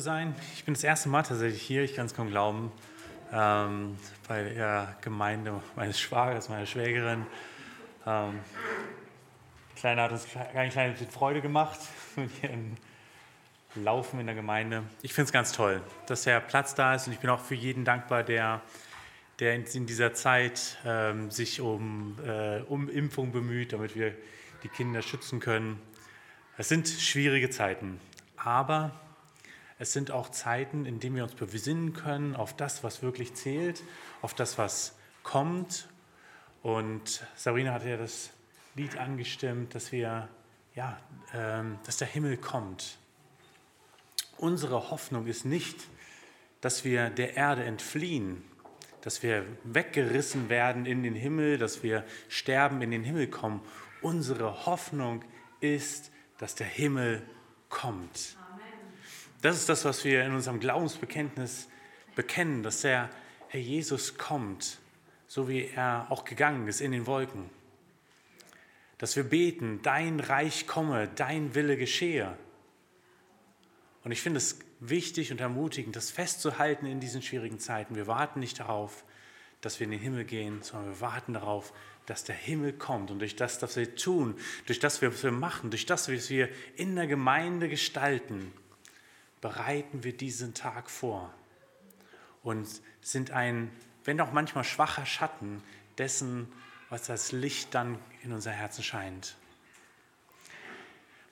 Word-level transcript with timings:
sein. 0.00 0.34
Ich 0.54 0.64
bin 0.64 0.74
das 0.74 0.84
erste 0.84 1.08
Mal 1.08 1.22
tatsächlich 1.22 1.62
hier, 1.62 1.82
ich 1.82 1.94
kann 1.94 2.06
es 2.06 2.14
kaum 2.14 2.30
glauben, 2.30 2.72
ähm, 3.32 3.96
bei 4.28 4.42
der 4.42 4.96
Gemeinde 5.00 5.60
meines 5.74 5.98
Schwagers, 5.98 6.48
meiner 6.48 6.66
Schwägerin. 6.66 7.26
Ähm, 8.06 8.40
Kleiner 9.76 10.04
hat 10.04 10.12
uns 10.12 10.26
ein 10.54 10.70
kleines 10.70 10.98
bisschen 10.98 11.12
Freude 11.12 11.42
gemacht 11.42 11.78
mit 12.16 12.30
ihren 12.42 12.76
Laufen 13.74 14.18
in 14.18 14.26
der 14.26 14.34
Gemeinde. 14.34 14.84
Ich 15.02 15.12
finde 15.12 15.26
es 15.26 15.32
ganz 15.32 15.52
toll, 15.52 15.82
dass 16.06 16.22
der 16.22 16.40
Platz 16.40 16.74
da 16.74 16.94
ist 16.94 17.06
und 17.06 17.12
ich 17.12 17.18
bin 17.18 17.28
auch 17.28 17.40
für 17.40 17.54
jeden 17.54 17.84
dankbar, 17.84 18.22
der, 18.22 18.62
der 19.38 19.54
in 19.54 19.86
dieser 19.86 20.14
Zeit 20.14 20.78
ähm, 20.86 21.30
sich 21.30 21.60
um, 21.60 22.18
äh, 22.26 22.60
um 22.62 22.88
Impfung 22.88 23.32
bemüht, 23.32 23.74
damit 23.74 23.94
wir 23.94 24.14
die 24.62 24.68
Kinder 24.68 25.02
schützen 25.02 25.40
können. 25.40 25.78
Es 26.56 26.70
sind 26.70 26.88
schwierige 26.88 27.50
Zeiten, 27.50 28.00
aber 28.38 28.92
es 29.78 29.92
sind 29.92 30.10
auch 30.10 30.30
Zeiten, 30.30 30.86
in 30.86 31.00
denen 31.00 31.16
wir 31.16 31.24
uns 31.24 31.34
besinnen 31.34 31.92
können 31.92 32.34
auf 32.34 32.56
das, 32.56 32.82
was 32.82 33.02
wirklich 33.02 33.34
zählt, 33.34 33.82
auf 34.22 34.32
das, 34.32 34.56
was 34.56 34.96
kommt. 35.22 35.88
Und 36.62 37.26
Sabrina 37.34 37.72
hat 37.72 37.84
ja 37.84 37.96
das 37.96 38.30
Lied 38.74 38.96
angestimmt, 38.96 39.74
dass 39.74 39.92
wir, 39.92 40.28
ja, 40.74 40.98
ähm, 41.34 41.78
dass 41.84 41.98
der 41.98 42.08
Himmel 42.08 42.38
kommt. 42.38 42.96
Unsere 44.38 44.90
Hoffnung 44.90 45.26
ist 45.26 45.44
nicht, 45.44 45.76
dass 46.60 46.84
wir 46.84 47.10
der 47.10 47.36
Erde 47.36 47.64
entfliehen, 47.64 48.42
dass 49.02 49.22
wir 49.22 49.46
weggerissen 49.64 50.48
werden 50.48 50.86
in 50.86 51.02
den 51.02 51.14
Himmel, 51.14 51.58
dass 51.58 51.82
wir 51.82 52.04
sterben, 52.28 52.82
in 52.82 52.90
den 52.90 53.04
Himmel 53.04 53.28
kommen. 53.28 53.60
Unsere 54.00 54.66
Hoffnung 54.66 55.22
ist, 55.60 56.10
dass 56.38 56.54
der 56.54 56.66
Himmel 56.66 57.22
kommt. 57.68 58.36
Das 59.46 59.58
ist 59.58 59.68
das, 59.68 59.84
was 59.84 60.04
wir 60.04 60.24
in 60.24 60.34
unserem 60.34 60.58
Glaubensbekenntnis 60.58 61.68
bekennen, 62.16 62.64
dass 62.64 62.80
der 62.80 63.08
Herr 63.46 63.60
Jesus 63.60 64.18
kommt, 64.18 64.78
so 65.28 65.48
wie 65.48 65.66
er 65.66 66.08
auch 66.08 66.24
gegangen 66.24 66.66
ist 66.66 66.80
in 66.80 66.90
den 66.90 67.06
Wolken. 67.06 67.48
Dass 68.98 69.14
wir 69.14 69.22
beten, 69.22 69.82
dein 69.84 70.18
Reich 70.18 70.66
komme, 70.66 71.08
dein 71.14 71.54
Wille 71.54 71.76
geschehe. 71.76 72.36
Und 74.02 74.10
ich 74.10 74.20
finde 74.20 74.38
es 74.38 74.58
wichtig 74.80 75.30
und 75.30 75.40
ermutigend, 75.40 75.94
das 75.94 76.10
festzuhalten 76.10 76.86
in 76.86 76.98
diesen 76.98 77.22
schwierigen 77.22 77.60
Zeiten. 77.60 77.94
Wir 77.94 78.08
warten 78.08 78.40
nicht 78.40 78.58
darauf, 78.58 79.04
dass 79.60 79.78
wir 79.78 79.84
in 79.84 79.92
den 79.92 80.00
Himmel 80.00 80.24
gehen, 80.24 80.62
sondern 80.62 80.94
wir 80.94 81.00
warten 81.00 81.34
darauf, 81.34 81.72
dass 82.06 82.24
der 82.24 82.34
Himmel 82.34 82.72
kommt. 82.72 83.12
Und 83.12 83.20
durch 83.20 83.36
das, 83.36 83.62
was 83.62 83.76
wir 83.76 83.94
tun, 83.94 84.34
durch 84.66 84.80
das, 84.80 85.02
was 85.02 85.22
wir 85.22 85.30
machen, 85.30 85.70
durch 85.70 85.86
das, 85.86 86.10
was 86.10 86.30
wir 86.30 86.48
in 86.74 86.96
der 86.96 87.06
Gemeinde 87.06 87.68
gestalten, 87.68 88.52
bereiten 89.40 90.04
wir 90.04 90.16
diesen 90.16 90.54
Tag 90.54 90.90
vor 90.90 91.32
und 92.42 92.66
sind 93.00 93.30
ein, 93.30 93.70
wenn 94.04 94.20
auch 94.20 94.32
manchmal 94.32 94.64
schwacher 94.64 95.06
Schatten 95.06 95.62
dessen, 95.98 96.52
was 96.90 97.06
das 97.06 97.32
Licht 97.32 97.74
dann 97.74 97.98
in 98.22 98.32
unser 98.32 98.52
Herzen 98.52 98.82
scheint. 98.82 99.36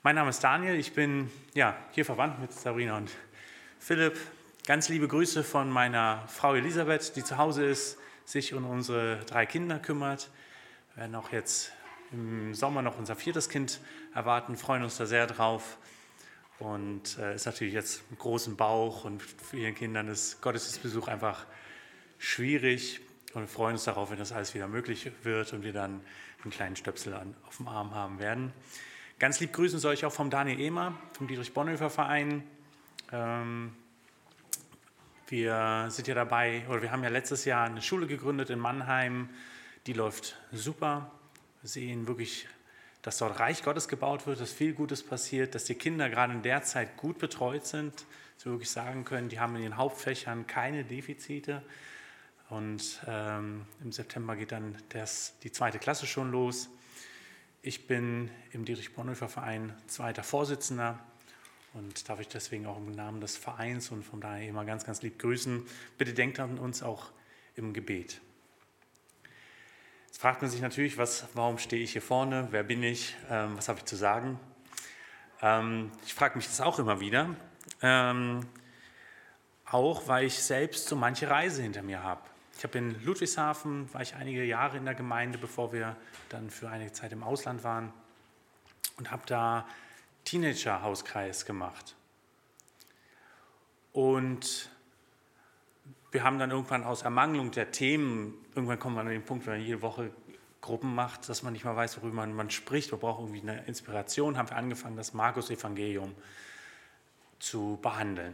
Mein 0.03 0.15
Name 0.15 0.29
ist 0.29 0.43
Daniel, 0.43 0.75
ich 0.75 0.93
bin 0.93 1.31
ja, 1.53 1.75
hier 1.91 2.05
verwandt 2.05 2.39
mit 2.39 2.53
Sabrina 2.53 2.97
und 2.97 3.09
Philipp. 3.79 4.17
Ganz 4.67 4.89
liebe 4.89 5.07
Grüße 5.07 5.43
von 5.43 5.69
meiner 5.69 6.27
Frau 6.27 6.55
Elisabeth, 6.55 7.15
die 7.15 7.23
zu 7.23 7.37
Hause 7.37 7.65
ist, 7.65 7.97
sich 8.25 8.53
um 8.53 8.65
unsere 8.65 9.23
drei 9.25 9.45
Kinder 9.45 9.79
kümmert. 9.79 10.29
Wir 10.93 11.01
werden 11.01 11.15
auch 11.15 11.31
jetzt 11.31 11.71
im 12.11 12.53
Sommer 12.53 12.81
noch 12.81 12.97
unser 12.97 13.15
viertes 13.15 13.49
Kind 13.49 13.79
erwarten, 14.13 14.57
freuen 14.57 14.83
uns 14.83 14.97
da 14.97 15.05
sehr 15.05 15.27
drauf. 15.27 15.77
Und 16.59 17.17
äh, 17.17 17.35
ist 17.35 17.45
natürlich 17.45 17.73
jetzt 17.73 18.09
mit 18.09 18.19
großem 18.19 18.55
Bauch 18.55 19.03
und 19.03 19.21
ihren 19.51 19.75
Kindern 19.75 20.07
ist 20.07 20.41
Gottesdienstbesuch 20.41 21.07
einfach 21.07 21.45
schwierig. 22.17 23.01
Und 23.33 23.41
wir 23.41 23.47
freuen 23.47 23.73
uns 23.73 23.83
darauf, 23.83 24.11
wenn 24.11 24.19
das 24.19 24.31
alles 24.31 24.53
wieder 24.53 24.67
möglich 24.67 25.11
wird 25.23 25.51
und 25.51 25.63
wir 25.63 25.73
dann 25.73 26.01
einen 26.43 26.51
kleinen 26.51 26.75
Stöpsel 26.75 27.13
an, 27.13 27.35
auf 27.45 27.57
dem 27.57 27.67
Arm 27.67 27.93
haben 27.93 28.19
werden. 28.19 28.53
Ganz 29.19 29.39
lieb 29.39 29.51
grüßen 29.51 29.79
soll 29.79 29.93
ich 29.93 30.05
auch 30.05 30.11
vom 30.11 30.29
Daniel 30.29 30.59
Ehmer, 30.59 30.97
vom 31.13 31.27
Dietrich 31.27 31.53
Bonhoeffer 31.53 31.89
Verein. 31.89 32.43
Ähm, 33.11 33.75
wir 35.27 35.87
sind 35.89 36.07
ja 36.07 36.15
dabei, 36.15 36.63
oder 36.69 36.81
wir 36.81 36.91
haben 36.91 37.03
ja 37.03 37.09
letztes 37.09 37.45
Jahr 37.45 37.65
eine 37.65 37.81
Schule 37.81 38.07
gegründet 38.07 38.49
in 38.49 38.59
Mannheim. 38.59 39.29
Die 39.87 39.93
läuft 39.93 40.37
super. 40.51 41.11
Wir 41.61 41.69
sehen 41.69 42.07
wirklich 42.07 42.47
dass 43.05 43.19
dort 43.19 43.39
Reich 43.39 43.61
Gottes 43.61 43.87
gebaut 43.87 44.25
wird, 44.25 44.41
dass 44.41 44.51
viel 44.51 44.73
Gutes 44.73 45.03
passiert, 45.03 45.53
dass 45.53 45.65
die 45.65 45.75
Kinder 45.75 46.09
gerade 46.09 46.33
in 46.33 46.41
der 46.41 46.63
Zeit 46.63 46.97
gut 46.97 47.19
betreut 47.19 47.63
sind, 47.63 47.93
dass 47.93 48.45
wir 48.45 48.53
wirklich 48.53 48.71
sagen 48.71 49.05
können, 49.05 49.29
die 49.29 49.39
haben 49.39 49.55
in 49.55 49.61
den 49.61 49.77
Hauptfächern 49.77 50.47
keine 50.47 50.83
Defizite. 50.83 51.61
Und 52.49 52.99
ähm, 53.05 53.67
im 53.83 53.91
September 53.91 54.35
geht 54.35 54.51
dann 54.51 54.75
das, 54.89 55.37
die 55.43 55.51
zweite 55.51 55.77
Klasse 55.77 56.07
schon 56.07 56.31
los. 56.31 56.67
Ich 57.61 57.85
bin 57.85 58.31
im 58.53 58.65
Dietrich 58.65 58.95
Bonhoeffer 58.95 59.29
Verein 59.29 59.71
zweiter 59.85 60.23
Vorsitzender 60.23 60.97
und 61.73 62.09
darf 62.09 62.19
ich 62.19 62.27
deswegen 62.27 62.65
auch 62.65 62.77
im 62.77 62.89
Namen 62.89 63.21
des 63.21 63.37
Vereins 63.37 63.91
und 63.91 64.01
von 64.01 64.19
daher 64.19 64.49
immer 64.49 64.65
ganz, 64.65 64.83
ganz 64.83 65.03
lieb 65.03 65.19
grüßen. 65.19 65.63
Bitte 65.99 66.15
denkt 66.15 66.39
an 66.39 66.57
uns 66.57 66.81
auch 66.81 67.11
im 67.55 67.71
Gebet. 67.71 68.19
Jetzt 70.15 70.21
fragt 70.21 70.41
man 70.41 70.49
sich 70.49 70.61
natürlich, 70.61 70.97
was, 70.97 71.25
warum 71.33 71.57
stehe 71.57 71.83
ich 71.83 71.91
hier 71.91 72.01
vorne, 72.01 72.47
wer 72.51 72.63
bin 72.63 72.81
ich, 72.83 73.17
ähm, 73.29 73.57
was 73.57 73.67
habe 73.67 73.79
ich 73.79 73.85
zu 73.85 73.97
sagen. 73.97 74.39
Ähm, 75.41 75.91
ich 76.05 76.13
frage 76.13 76.37
mich 76.37 76.47
das 76.47 76.61
auch 76.61 76.79
immer 76.79 77.01
wieder, 77.01 77.35
ähm, 77.81 78.47
auch 79.69 80.07
weil 80.07 80.23
ich 80.23 80.41
selbst 80.41 80.87
so 80.87 80.95
manche 80.95 81.29
Reise 81.29 81.63
hinter 81.63 81.81
mir 81.81 82.01
habe. 82.01 82.21
Ich 82.57 82.63
habe 82.63 82.77
in 82.77 83.03
Ludwigshafen, 83.03 83.93
war 83.93 84.03
ich 84.03 84.15
einige 84.15 84.45
Jahre 84.45 84.77
in 84.77 84.85
der 84.85 84.95
Gemeinde, 84.95 85.37
bevor 85.37 85.73
wir 85.73 85.97
dann 86.29 86.49
für 86.49 86.69
einige 86.69 86.93
Zeit 86.93 87.11
im 87.11 87.21
Ausland 87.21 87.65
waren 87.65 87.91
und 88.95 89.11
habe 89.11 89.23
da 89.25 89.67
Teenager-Hauskreis 90.23 91.45
gemacht. 91.45 91.93
Und 93.91 94.69
wir 96.15 96.23
haben 96.23 96.39
dann 96.39 96.49
irgendwann 96.49 96.85
aus 96.85 97.01
Ermangelung 97.01 97.51
der 97.51 97.71
Themen, 97.71 98.35
irgendwann 98.55 98.79
kommt 98.79 98.95
man 98.95 99.05
an 99.05 99.11
den 99.11 99.25
Punkt, 99.25 99.45
wenn 99.45 99.57
man 99.57 99.61
jede 99.61 99.81
Woche 99.81 100.11
Gruppen 100.61 100.95
macht, 100.95 101.27
dass 101.27 101.43
man 101.43 101.51
nicht 101.51 101.65
mal 101.65 101.75
weiß, 101.75 101.97
worüber 101.97 102.15
man, 102.15 102.33
man 102.33 102.49
spricht, 102.49 102.91
man 102.91 103.01
braucht 103.01 103.19
irgendwie 103.19 103.41
eine 103.41 103.65
Inspiration, 103.65 104.37
haben 104.37 104.49
wir 104.49 104.55
angefangen, 104.55 104.95
das 104.95 105.13
Markus-Evangelium 105.13 106.15
zu 107.39 107.77
behandeln. 107.81 108.33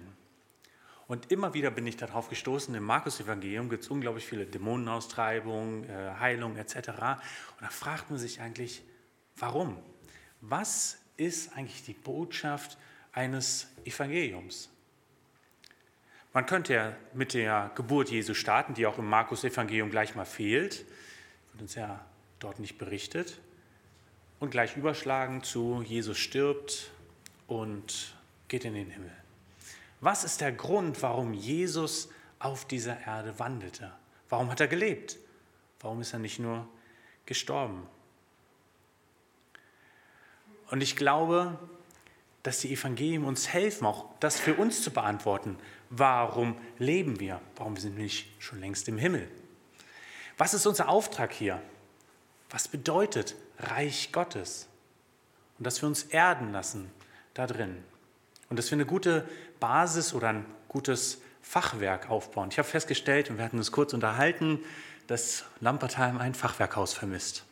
Und 1.08 1.32
immer 1.32 1.56
wieder 1.56 1.72
bin 1.72 1.88
ich 1.88 1.98
darauf 1.98 2.30
gestoßen, 2.30 2.74
im 2.76 2.84
Markus-Evangelium 2.84 3.68
gibt 3.68 3.84
es 3.84 3.90
unglaublich 3.90 4.28
viele 4.28 4.46
Dämonenaustreibungen, 4.46 5.90
äh, 5.90 6.12
Heilung 6.20 6.58
etc. 6.58 6.76
Und 6.76 7.62
da 7.62 7.70
fragt 7.70 8.12
man 8.12 8.20
sich 8.20 8.42
eigentlich, 8.42 8.84
warum? 9.38 9.76
Was 10.40 11.00
ist 11.18 11.58
eigentlich 11.58 11.84
die 11.84 11.94
Botschaft 11.94 12.78
eines 13.12 13.70
Evangeliums? 13.86 14.71
Man 16.34 16.46
könnte 16.46 16.74
ja 16.74 16.96
mit 17.14 17.34
der 17.34 17.72
Geburt 17.76 18.10
Jesu 18.10 18.34
starten, 18.34 18.74
die 18.74 18.86
auch 18.86 18.98
im 18.98 19.10
Markus-Evangelium 19.10 19.90
gleich 19.90 20.16
mal 20.16 20.26
fehlt, 20.26 20.86
wird 21.52 21.62
uns 21.62 21.76
ja 21.76 22.06
dort 22.40 22.60
nicht 22.60 22.78
berichtet, 22.78 23.40
und 24.40 24.50
gleich 24.50 24.76
überschlagen 24.76 25.44
zu 25.44 25.84
Jesus 25.84 26.18
stirbt 26.18 26.90
und 27.48 28.16
geht 28.48 28.66
in 28.66 28.74
den 28.74 28.90
Himmel. 28.90 29.12
Was 30.00 30.24
ist 30.24 30.42
der 30.42 30.52
Grund, 30.52 31.02
warum 31.04 31.34
Jesus 31.34 32.10
auf 32.40 32.66
dieser 32.66 33.00
Erde 33.06 33.38
wandelte? 33.38 33.92
Warum 34.30 34.50
hat 34.50 34.60
er 34.60 34.68
gelebt? 34.68 35.18
Warum 35.80 36.02
ist 36.02 36.14
er 36.14 36.20
nicht 36.20 36.40
nur 36.40 36.68
gestorben? 37.28 37.86
Und 40.72 40.82
ich 40.82 40.96
glaube, 40.96 41.60
dass 42.42 42.62
die 42.62 42.74
Evangelien 42.74 43.26
uns 43.26 43.50
helfen, 43.50 43.86
auch 43.86 44.06
das 44.20 44.40
für 44.40 44.56
uns 44.56 44.82
zu 44.82 44.90
beantworten. 44.90 45.58
Warum 45.92 46.56
leben 46.80 47.20
wir? 47.20 47.42
Warum 47.58 47.76
sind 47.76 47.98
wir 47.98 48.04
nicht 48.04 48.42
schon 48.42 48.62
längst 48.62 48.88
im 48.88 48.98
Himmel? 48.98 49.28
Was 50.38 50.54
ist 50.54 50.66
unser 50.66 50.88
Auftrag 50.88 51.34
hier? 51.34 51.62
Was 52.50 52.70
bedeutet 52.70 53.36
Reich 53.60 54.12
Gottes? 54.14 54.70
Und 55.60 55.68
dass 55.68 55.82
wir 55.82 55.88
uns 55.88 56.04
erden 56.04 56.54
lassen 56.54 56.90
da 57.34 57.46
drin. 57.46 57.84
Und 58.50 58.58
dass 58.58 58.72
wir 58.72 58.78
eine 58.78 58.86
gute 58.86 59.28
Basis 59.60 60.14
oder 60.14 60.30
ein 60.30 60.46
gutes 60.70 61.22
Fachwerk 61.42 62.10
aufbauen. 62.10 62.48
Ich 62.52 62.58
habe 62.58 62.68
festgestellt, 62.68 63.30
und 63.30 63.38
wir 63.38 63.44
hatten 63.44 63.58
uns 63.58 63.74
kurz 63.74 63.94
unterhalten, 63.94 64.60
dass 65.08 65.44
Lampertheim 65.60 66.20
ein 66.20 66.34
Fachwerkhaus 66.34 66.94
vermisst. 66.94 67.44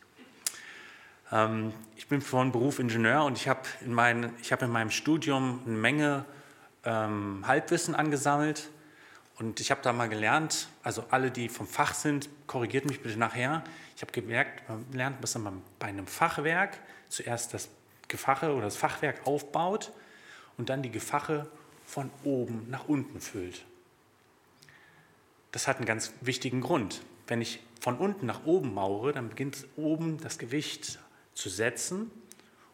Ähm, 1.30 1.74
ich 1.96 2.08
bin 2.08 2.22
von 2.22 2.52
Beruf 2.52 2.78
Ingenieur 2.78 3.24
und 3.24 3.36
ich 3.36 3.48
habe 3.48 3.60
in, 3.82 3.92
mein, 3.92 4.32
hab 4.50 4.62
in 4.62 4.70
meinem 4.70 4.90
Studium 4.90 5.60
eine 5.66 5.76
Menge 5.76 6.24
ähm, 6.84 7.44
Halbwissen 7.46 7.94
angesammelt. 7.94 8.70
Und 9.38 9.60
ich 9.60 9.70
habe 9.70 9.80
da 9.82 9.92
mal 9.92 10.08
gelernt, 10.08 10.68
also 10.82 11.04
alle, 11.10 11.30
die 11.30 11.48
vom 11.48 11.66
Fach 11.66 11.94
sind, 11.94 12.28
korrigiert 12.46 12.84
mich 12.84 13.00
bitte 13.00 13.18
nachher. 13.18 13.64
Ich 13.96 14.02
habe 14.02 14.12
gemerkt, 14.12 14.68
man 14.68 14.84
lernt, 14.92 15.22
dass 15.22 15.36
man 15.38 15.62
bei 15.78 15.86
einem 15.86 16.06
Fachwerk 16.06 16.78
zuerst 17.08 17.54
das 17.54 17.68
Gefache 18.08 18.52
oder 18.52 18.64
das 18.64 18.76
Fachwerk 18.76 19.26
aufbaut 19.26 19.92
und 20.58 20.68
dann 20.68 20.82
die 20.82 20.90
Gefache 20.90 21.50
von 21.86 22.10
oben 22.22 22.66
nach 22.68 22.86
unten 22.86 23.20
füllt. 23.20 23.64
Das 25.52 25.66
hat 25.66 25.78
einen 25.78 25.86
ganz 25.86 26.12
wichtigen 26.20 26.60
Grund. 26.60 27.02
Wenn 27.26 27.40
ich 27.40 27.60
von 27.80 27.96
unten 27.96 28.26
nach 28.26 28.44
oben 28.44 28.74
maure, 28.74 29.12
dann 29.12 29.30
beginnt 29.30 29.66
oben 29.76 30.18
das 30.18 30.38
Gewicht 30.38 30.98
zu 31.34 31.48
setzen 31.48 32.10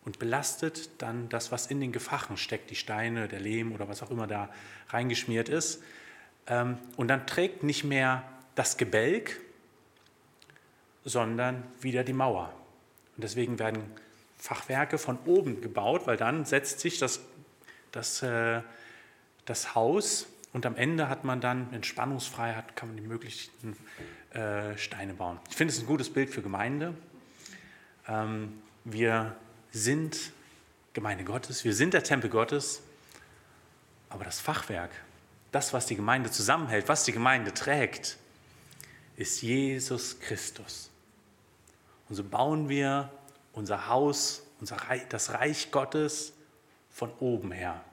und 0.06 0.20
belastet 0.20 0.88
dann 1.03 1.29
das, 1.29 1.53
was 1.53 1.67
in 1.67 1.81
den 1.81 1.93
Gefachen 1.93 2.37
steckt, 2.37 2.70
die 2.70 2.76
Steine, 2.76 3.26
der 3.26 3.41
Lehm 3.41 3.73
oder 3.73 3.88
was 3.88 4.03
auch 4.03 4.11
immer 4.11 4.29
da 4.29 4.49
reingeschmiert 4.88 5.49
ist. 5.49 5.82
Ähm, 6.47 6.79
und 6.97 7.08
dann 7.08 7.26
trägt 7.26 7.64
nicht 7.64 7.85
mehr 7.85 8.23
das 8.55 8.76
Gebälk, 8.76 9.41
sondern 11.05 11.64
wieder 11.81 12.05
die 12.05 12.12
Mauer. 12.12 12.53
Und 13.17 13.25
deswegen 13.25 13.58
werden 13.58 13.82
Fachwerke 14.38 14.97
von 14.97 15.19
oben 15.26 15.61
gebaut, 15.61 16.06
weil 16.06 16.17
dann 16.17 16.44
setzt 16.44 16.81
sich 16.81 16.99
das, 16.99 17.20
das, 17.91 18.23
äh, 18.23 18.62
das 19.44 19.75
Haus 19.75 20.29
und 20.53 20.67
am 20.67 20.76
Ende 20.76 21.08
hat 21.08 21.25
man 21.25 21.41
dann 21.41 21.73
Entspannungsfreiheit, 21.73 22.76
kann 22.76 22.91
man 22.91 22.97
die 22.97 23.03
möglichen 23.03 23.76
äh, 24.32 24.79
Steine 24.79 25.14
bauen. 25.14 25.41
Ich 25.50 25.56
finde 25.56 25.73
es 25.73 25.81
ein 25.81 25.87
gutes 25.87 26.12
Bild 26.12 26.31
für 26.31 26.43
Gemeinde. 26.43 26.94
Ähm, 28.08 28.62
wir 28.85 29.35
sind 29.73 30.33
Gemeinde 30.93 31.25
Gottes, 31.25 31.65
wir 31.65 31.75
sind 31.75 31.95
der 31.95 32.03
Tempel 32.03 32.31
Gottes, 32.31 32.81
aber 34.09 34.25
das 34.25 34.41
Fachwerk, 34.41 34.91
das, 35.53 35.73
was 35.73 35.87
die 35.87 35.97
Gemeinde 35.97 36.31
zusammenhält, 36.31 36.89
was 36.89 37.05
die 37.05 37.13
Gemeinde 37.13 37.53
trägt, 37.53 38.17
ist 39.17 39.43
Jesus 39.43 40.19
Christus. 40.21 40.91
Und 42.09 42.17
so 42.17 42.25
bauen 42.25 42.69
wir 42.69 43.11
unser 43.53 43.89
Haus, 43.89 44.43
unser 44.61 44.77
Reich, 44.77 45.03
das 45.09 45.31
Reich 45.31 45.71
Gottes 45.71 46.33
von 46.91 47.13
oben 47.21 47.53
her. 47.53 47.85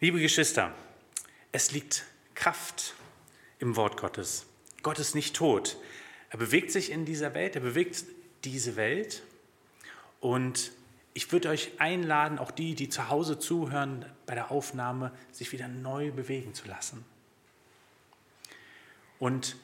Liebe 0.00 0.20
Geschwister, 0.20 0.74
es 1.52 1.72
liegt 1.72 2.04
Kraft 2.34 2.94
im 3.58 3.76
Wort 3.76 3.96
Gottes. 3.96 4.44
Gott 4.82 4.98
ist 4.98 5.14
nicht 5.14 5.34
tot. 5.34 5.78
Er 6.30 6.38
bewegt 6.38 6.72
sich 6.72 6.90
in 6.90 7.04
dieser 7.04 7.34
Welt, 7.34 7.54
er 7.54 7.62
bewegt 7.62 8.04
diese 8.44 8.76
Welt. 8.76 9.22
Und 10.20 10.72
ich 11.14 11.30
würde 11.32 11.48
euch 11.48 11.72
einladen, 11.78 12.38
auch 12.38 12.50
die, 12.50 12.74
die 12.74 12.88
zu 12.88 13.08
Hause 13.08 13.38
zuhören, 13.38 14.04
bei 14.26 14.34
der 14.34 14.50
Aufnahme, 14.50 15.12
sich 15.32 15.52
wieder 15.52 15.68
neu 15.68 16.10
bewegen 16.10 16.52
zu 16.54 16.66
lassen. 16.68 17.04
Und 19.18 19.56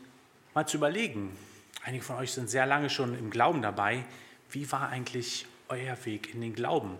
mal 0.54 0.66
zu 0.66 0.78
überlegen, 0.78 1.36
einige 1.84 2.04
von 2.04 2.16
euch 2.16 2.32
sind 2.32 2.48
sehr 2.48 2.66
lange 2.66 2.90
schon 2.90 3.18
im 3.18 3.30
Glauben 3.30 3.60
dabei, 3.60 4.04
wie 4.50 4.70
war 4.70 4.88
eigentlich 4.88 5.46
euer 5.68 5.96
Weg 6.04 6.34
in 6.34 6.40
den 6.40 6.54
Glauben? 6.54 6.98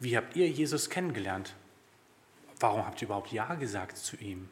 Wie 0.00 0.16
habt 0.16 0.36
ihr 0.36 0.48
Jesus 0.48 0.90
kennengelernt? 0.90 1.54
Warum 2.60 2.86
habt 2.86 3.02
ihr 3.02 3.06
überhaupt 3.06 3.32
Ja 3.32 3.54
gesagt 3.54 3.96
zu 3.96 4.16
ihm? 4.16 4.48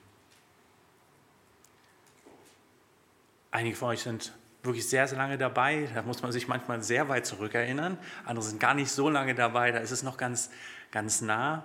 Einige 3.51 3.77
von 3.77 3.89
euch 3.89 4.03
sind 4.03 4.33
wirklich 4.63 4.89
sehr, 4.89 5.09
sehr 5.09 5.17
lange 5.17 5.39
dabei. 5.39 5.89
Da 5.95 6.03
muss 6.03 6.23
man 6.23 6.33
sich 6.33 6.49
manchmal 6.49 6.83
sehr 6.83 7.09
weit 7.09 7.27
zurückerinnern. 7.27 7.97
Andere 8.25 8.45
sind 8.45 8.61
gar 8.61 8.75
nicht 8.75 8.91
so 8.91 9.09
lange 9.09 9.35
dabei. 9.35 9.73
Da 9.73 9.79
ist 9.79 9.93
es 9.93 10.03
noch 10.03 10.17
ganz, 10.17 10.51
ganz 10.91 11.21
nah. 11.21 11.65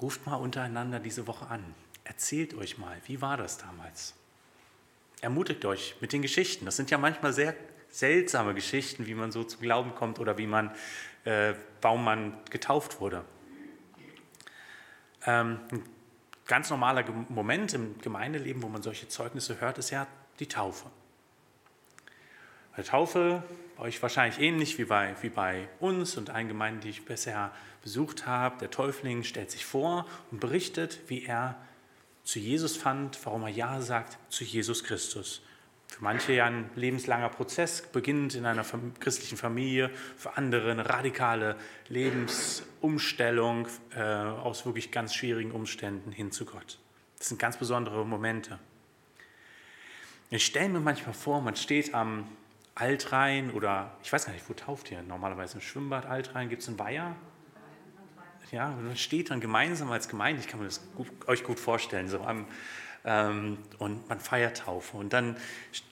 Ruft 0.00 0.26
mal 0.26 0.36
untereinander 0.36 1.00
diese 1.00 1.26
Woche 1.26 1.48
an. 1.48 1.74
Erzählt 2.04 2.54
euch 2.54 2.78
mal, 2.78 2.96
wie 3.06 3.20
war 3.20 3.36
das 3.36 3.58
damals? 3.58 4.14
Ermutigt 5.20 5.64
euch 5.64 5.96
mit 6.00 6.12
den 6.12 6.22
Geschichten. 6.22 6.64
Das 6.64 6.76
sind 6.76 6.90
ja 6.90 6.98
manchmal 6.98 7.32
sehr 7.32 7.54
seltsame 7.90 8.54
Geschichten, 8.54 9.06
wie 9.06 9.14
man 9.14 9.30
so 9.30 9.44
zum 9.44 9.60
Glauben 9.60 9.94
kommt 9.94 10.18
oder 10.18 10.38
wie 10.38 10.46
man, 10.46 10.72
äh, 11.24 11.54
warum 11.80 12.04
man 12.04 12.34
getauft 12.50 13.00
wurde. 13.00 13.24
Ähm, 15.24 15.60
ein 15.70 15.84
ganz 16.46 16.70
normaler 16.70 17.04
Moment 17.28 17.74
im 17.74 17.98
Gemeindeleben, 17.98 18.62
wo 18.62 18.68
man 18.68 18.82
solche 18.82 19.08
Zeugnisse 19.08 19.60
hört, 19.60 19.78
ist 19.78 19.90
ja 19.90 20.06
die 20.38 20.46
Taufe. 20.46 20.90
Bei 22.70 22.76
der 22.76 22.84
Taufe, 22.86 23.42
bei 23.76 23.84
euch 23.84 24.00
wahrscheinlich 24.00 24.40
ähnlich 24.40 24.78
wie 24.78 24.84
bei, 24.84 25.14
wie 25.20 25.28
bei 25.28 25.68
uns 25.80 26.16
und 26.16 26.30
allen 26.30 26.48
Gemeinden, 26.48 26.80
die 26.80 26.90
ich 26.90 27.04
bisher 27.04 27.52
besucht 27.82 28.26
habe, 28.26 28.58
der 28.58 28.70
Täufling 28.70 29.24
stellt 29.24 29.50
sich 29.50 29.66
vor 29.66 30.06
und 30.30 30.40
berichtet, 30.40 31.00
wie 31.08 31.24
er 31.24 31.56
zu 32.24 32.38
Jesus 32.38 32.76
fand, 32.76 33.18
warum 33.24 33.42
er 33.42 33.48
Ja 33.48 33.80
sagt 33.80 34.18
zu 34.32 34.44
Jesus 34.44 34.84
Christus. 34.84 35.42
Für 35.88 36.02
manche 36.02 36.32
ja 36.32 36.46
ein 36.46 36.70
lebenslanger 36.74 37.28
Prozess, 37.28 37.82
beginnend 37.82 38.34
in 38.34 38.46
einer 38.46 38.64
christlichen 38.98 39.36
Familie, 39.36 39.90
für 40.16 40.38
andere 40.38 40.70
eine 40.70 40.88
radikale 40.88 41.56
Lebensumstellung 41.88 43.68
äh, 43.94 44.02
aus 44.02 44.64
wirklich 44.64 44.90
ganz 44.90 45.14
schwierigen 45.14 45.50
Umständen 45.50 46.10
hin 46.10 46.32
zu 46.32 46.46
Gott. 46.46 46.78
Das 47.18 47.28
sind 47.28 47.38
ganz 47.38 47.58
besondere 47.58 48.06
Momente. 48.06 48.58
Ich 50.34 50.46
stelle 50.46 50.70
mir 50.70 50.80
manchmal 50.80 51.12
vor, 51.12 51.42
man 51.42 51.56
steht 51.56 51.92
am 51.92 52.26
Altrhein 52.74 53.50
oder 53.50 53.94
ich 54.02 54.10
weiß 54.10 54.24
gar 54.24 54.32
nicht, 54.32 54.48
wo 54.48 54.54
tauft 54.54 54.90
ihr? 54.90 55.02
Normalerweise 55.02 55.56
im 55.56 55.60
Schwimmbad 55.60 56.06
Altrhein 56.06 56.48
gibt 56.48 56.62
es 56.62 56.68
einen 56.68 56.78
Weiher. 56.78 57.14
Ja, 58.50 58.70
man 58.70 58.96
steht 58.96 59.28
dann 59.28 59.42
gemeinsam 59.42 59.92
als 59.92 60.08
Gemeinde, 60.08 60.40
ich 60.40 60.48
kann 60.48 60.60
mir 60.60 60.64
das 60.64 60.80
gut, 60.94 61.08
euch 61.26 61.44
gut 61.44 61.60
vorstellen, 61.60 62.08
so 62.08 62.22
am, 62.22 62.46
ähm, 63.04 63.58
und 63.76 64.08
man 64.08 64.20
feiert 64.20 64.56
Taufe. 64.56 64.96
Und 64.96 65.12
dann 65.12 65.36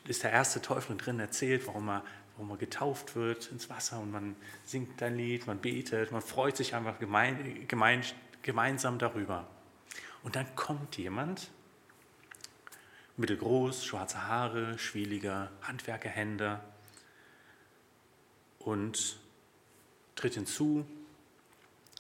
ist 0.07 0.23
der 0.23 0.33
erste 0.33 0.63
Teufel 0.63 0.97
drin, 0.97 1.21
erzählt, 1.21 1.67
warum 1.67 1.91
er, 1.91 2.03
warum 2.39 2.51
er 2.53 2.57
getauft 2.57 3.17
wird 3.17 3.53
ins 3.53 3.69
Wasser 3.69 4.01
und 4.01 4.11
man 4.11 4.37
singt 4.65 5.03
ein 5.03 5.19
Lied, 5.19 5.47
man 5.47 5.59
betet, 5.59 6.13
man 6.13 6.23
freut 6.23 6.57
sich 6.57 6.75
einfach 6.75 6.99
gemein, 6.99 7.69
gemein, 7.69 8.01
gemeinsam 8.41 8.97
darüber. 8.97 9.47
Und 10.23 10.35
dann 10.35 10.47
kommt 10.55 10.97
jemand 10.97 11.51
mittelgroß, 13.21 13.85
schwarze 13.85 14.27
Haare, 14.27 14.79
schwielige 14.79 15.51
Handwerkerhände 15.63 16.61
und 18.59 19.19
tritt 20.17 20.35
hinzu, 20.35 20.87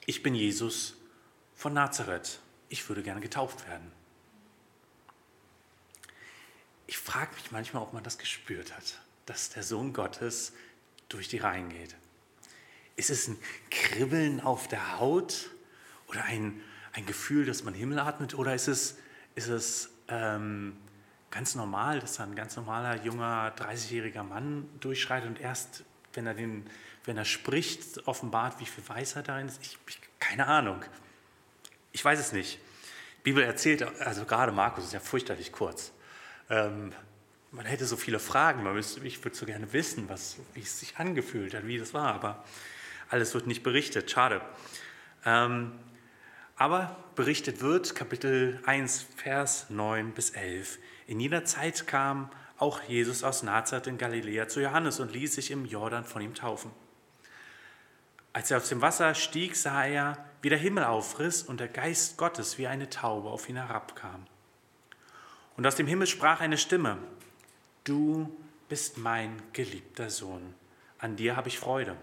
ich 0.06 0.22
bin 0.22 0.34
Jesus 0.34 0.96
von 1.54 1.74
Nazareth, 1.74 2.40
ich 2.68 2.88
würde 2.88 3.02
gerne 3.02 3.20
getauft 3.20 3.68
werden. 3.68 3.92
Ich 6.86 6.98
frage 6.98 7.34
mich 7.34 7.52
manchmal, 7.52 7.82
ob 7.82 7.92
man 7.92 8.02
das 8.02 8.18
gespürt 8.18 8.76
hat, 8.76 9.00
dass 9.26 9.50
der 9.50 9.62
Sohn 9.62 9.92
Gottes 9.92 10.52
durch 11.08 11.28
die 11.28 11.38
Reihen 11.38 11.68
geht. 11.68 11.94
Ist 12.96 13.10
es 13.10 13.28
ein 13.28 13.38
Kribbeln 13.70 14.40
auf 14.40 14.68
der 14.68 14.98
Haut 14.98 15.50
oder 16.08 16.24
ein, 16.24 16.60
ein 16.92 17.06
Gefühl, 17.06 17.46
dass 17.46 17.62
man 17.62 17.74
Himmel 17.74 18.00
atmet 18.00 18.34
oder 18.34 18.54
ist 18.54 18.68
es, 18.68 18.98
ist 19.36 19.48
es 19.48 19.90
ähm, 20.08 20.76
ganz 21.30 21.54
normal, 21.54 22.00
dass 22.00 22.16
da 22.16 22.24
ein 22.24 22.34
ganz 22.34 22.56
normaler, 22.56 23.02
junger, 23.02 23.54
30-jähriger 23.56 24.22
Mann 24.22 24.68
durchschreitet 24.80 25.28
und 25.28 25.40
erst, 25.40 25.84
wenn 26.12 26.26
er, 26.26 26.34
den, 26.34 26.66
wenn 27.04 27.16
er 27.16 27.24
spricht, 27.24 28.06
offenbart, 28.06 28.60
wie 28.60 28.66
viel 28.66 28.86
Weisheit 28.88 29.28
darin 29.28 29.46
ist. 29.46 29.60
Ich, 29.62 29.78
ich, 29.88 30.00
keine 30.18 30.46
Ahnung. 30.46 30.84
Ich 31.92 32.04
weiß 32.04 32.18
es 32.18 32.32
nicht. 32.32 32.58
Die 33.18 33.22
Bibel 33.22 33.44
erzählt, 33.44 33.82
also 34.00 34.24
gerade 34.24 34.52
Markus 34.52 34.84
ist 34.84 34.92
ja 34.92 35.00
fürchterlich 35.00 35.52
kurz. 35.52 35.92
Ähm, 36.48 36.92
man 37.52 37.66
hätte 37.66 37.84
so 37.84 37.96
viele 37.96 38.18
Fragen, 38.18 38.62
man 38.62 38.74
müsste, 38.74 39.04
ich 39.06 39.22
würde 39.24 39.36
so 39.36 39.46
gerne 39.46 39.72
wissen, 39.72 40.08
was, 40.08 40.36
wie 40.54 40.60
es 40.60 40.80
sich 40.80 40.98
angefühlt 40.98 41.54
hat, 41.54 41.66
wie 41.66 41.78
das 41.78 41.94
war, 41.94 42.14
aber 42.14 42.44
alles 43.08 43.34
wird 43.34 43.46
nicht 43.46 43.62
berichtet, 43.62 44.10
schade. 44.10 44.40
Ähm, 45.24 45.72
aber 46.56 46.96
berichtet 47.16 47.60
wird, 47.60 47.94
Kapitel 47.94 48.60
1, 48.66 49.06
Vers 49.16 49.66
9 49.70 50.12
bis 50.12 50.30
11, 50.30 50.78
in 51.10 51.18
jener 51.18 51.44
Zeit 51.44 51.88
kam 51.88 52.30
auch 52.56 52.84
Jesus 52.84 53.24
aus 53.24 53.42
Nazareth 53.42 53.88
in 53.88 53.98
Galiläa 53.98 54.46
zu 54.46 54.60
Johannes 54.60 55.00
und 55.00 55.12
ließ 55.12 55.34
sich 55.34 55.50
im 55.50 55.66
Jordan 55.66 56.04
von 56.04 56.22
ihm 56.22 56.34
taufen. 56.34 56.70
Als 58.32 58.52
er 58.52 58.58
aus 58.58 58.68
dem 58.68 58.80
Wasser 58.80 59.12
stieg, 59.14 59.56
sah 59.56 59.84
er, 59.84 60.24
wie 60.40 60.50
der 60.50 60.58
Himmel 60.58 60.84
aufriss 60.84 61.42
und 61.42 61.58
der 61.58 61.66
Geist 61.66 62.16
Gottes 62.16 62.58
wie 62.58 62.68
eine 62.68 62.88
Taube 62.90 63.28
auf 63.28 63.48
ihn 63.48 63.56
herabkam. 63.56 64.24
Und 65.56 65.66
aus 65.66 65.74
dem 65.74 65.88
Himmel 65.88 66.06
sprach 66.06 66.40
eine 66.40 66.56
Stimme, 66.56 66.96
du 67.82 68.32
bist 68.68 68.96
mein 68.96 69.42
geliebter 69.52 70.10
Sohn, 70.10 70.54
an 71.00 71.16
dir 71.16 71.34
habe 71.34 71.48
ich 71.48 71.58
Freude. 71.58 71.96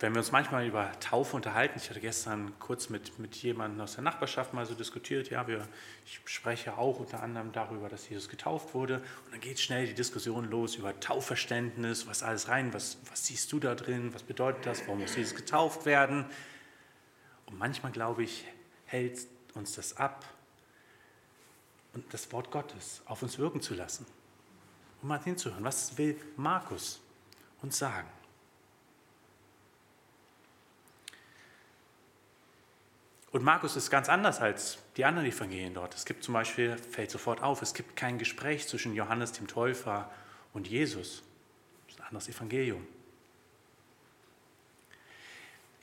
Wenn 0.00 0.14
wir 0.14 0.20
uns 0.20 0.32
manchmal 0.32 0.66
über 0.66 0.90
Taufe 1.00 1.36
unterhalten, 1.36 1.78
ich 1.78 1.88
hatte 1.90 2.00
gestern 2.00 2.58
kurz 2.58 2.88
mit, 2.88 3.18
mit 3.18 3.36
jemandem 3.36 3.80
aus 3.82 3.94
der 3.94 4.02
Nachbarschaft 4.02 4.54
mal 4.54 4.66
so 4.66 4.74
diskutiert, 4.74 5.30
ja, 5.30 5.46
wir, 5.46 5.68
ich 6.06 6.20
spreche 6.24 6.76
auch 6.78 6.98
unter 6.98 7.22
anderem 7.22 7.52
darüber, 7.52 7.88
dass 7.88 8.08
Jesus 8.08 8.28
getauft 8.28 8.74
wurde 8.74 8.96
und 9.26 9.32
dann 9.32 9.40
geht 9.40 9.60
schnell 9.60 9.86
die 9.86 9.94
Diskussion 9.94 10.50
los 10.50 10.76
über 10.76 10.98
Taufverständnis, 10.98 12.06
was 12.06 12.22
alles 12.22 12.48
rein, 12.48 12.72
was, 12.74 12.98
was 13.10 13.26
siehst 13.26 13.52
du 13.52 13.60
da 13.60 13.74
drin, 13.74 14.12
was 14.14 14.22
bedeutet 14.22 14.66
das, 14.66 14.80
warum 14.86 15.00
muss 15.00 15.16
Jesus 15.16 15.36
getauft 15.36 15.86
werden? 15.86 16.24
Und 17.46 17.58
manchmal, 17.58 17.92
glaube 17.92 18.22
ich, 18.22 18.46
hält 18.86 19.26
uns 19.54 19.74
das 19.74 19.96
ab, 19.96 20.24
und 21.92 22.12
das 22.12 22.30
Wort 22.32 22.50
Gottes 22.50 23.02
auf 23.06 23.22
uns 23.22 23.38
wirken 23.38 23.60
zu 23.60 23.74
lassen. 23.74 24.06
um 25.02 25.08
mal 25.08 25.22
hinzuhören. 25.22 25.64
Was 25.64 25.96
will 25.96 26.16
Markus 26.36 27.00
uns 27.62 27.78
sagen? 27.78 28.08
Und 33.32 33.44
Markus 33.44 33.76
ist 33.76 33.90
ganz 33.90 34.08
anders 34.08 34.40
als 34.40 34.78
die 34.96 35.04
anderen 35.04 35.28
Evangelien 35.28 35.72
dort. 35.72 35.94
Es 35.94 36.04
gibt 36.04 36.24
zum 36.24 36.34
Beispiel, 36.34 36.76
fällt 36.76 37.10
sofort 37.10 37.42
auf, 37.42 37.62
es 37.62 37.74
gibt 37.74 37.94
kein 37.94 38.18
Gespräch 38.18 38.66
zwischen 38.66 38.94
Johannes 38.94 39.32
dem 39.32 39.46
Täufer 39.46 40.10
und 40.52 40.66
Jesus. 40.66 41.22
Das 41.86 41.94
ist 41.94 42.00
ein 42.00 42.06
anderes 42.08 42.28
Evangelium. 42.28 42.86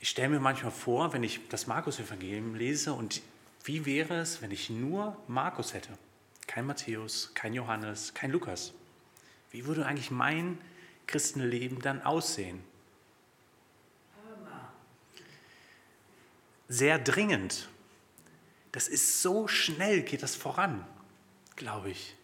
Ich 0.00 0.10
stelle 0.10 0.28
mir 0.28 0.40
manchmal 0.40 0.72
vor, 0.72 1.12
wenn 1.12 1.24
ich 1.24 1.48
das 1.48 1.66
Markus-Evangelium 1.66 2.54
lese 2.54 2.92
und 2.92 3.22
wie 3.64 3.84
wäre 3.84 4.18
es, 4.18 4.42
wenn 4.42 4.50
ich 4.50 4.70
nur 4.70 5.16
Markus 5.26 5.74
hätte? 5.74 5.90
Kein 6.46 6.66
Matthäus, 6.66 7.32
kein 7.34 7.52
Johannes, 7.52 8.14
kein 8.14 8.30
Lukas. 8.30 8.72
Wie 9.50 9.64
würde 9.66 9.86
eigentlich 9.86 10.10
mein 10.10 10.58
Christenleben 11.06 11.80
dann 11.80 12.02
aussehen? 12.02 12.62
Sehr 16.68 16.98
dringend. 16.98 17.68
Das 18.72 18.88
ist 18.88 19.22
so 19.22 19.48
schnell, 19.48 20.02
geht 20.02 20.22
das 20.22 20.34
voran, 20.34 20.86
glaube 21.56 21.90
ich. 21.90 22.14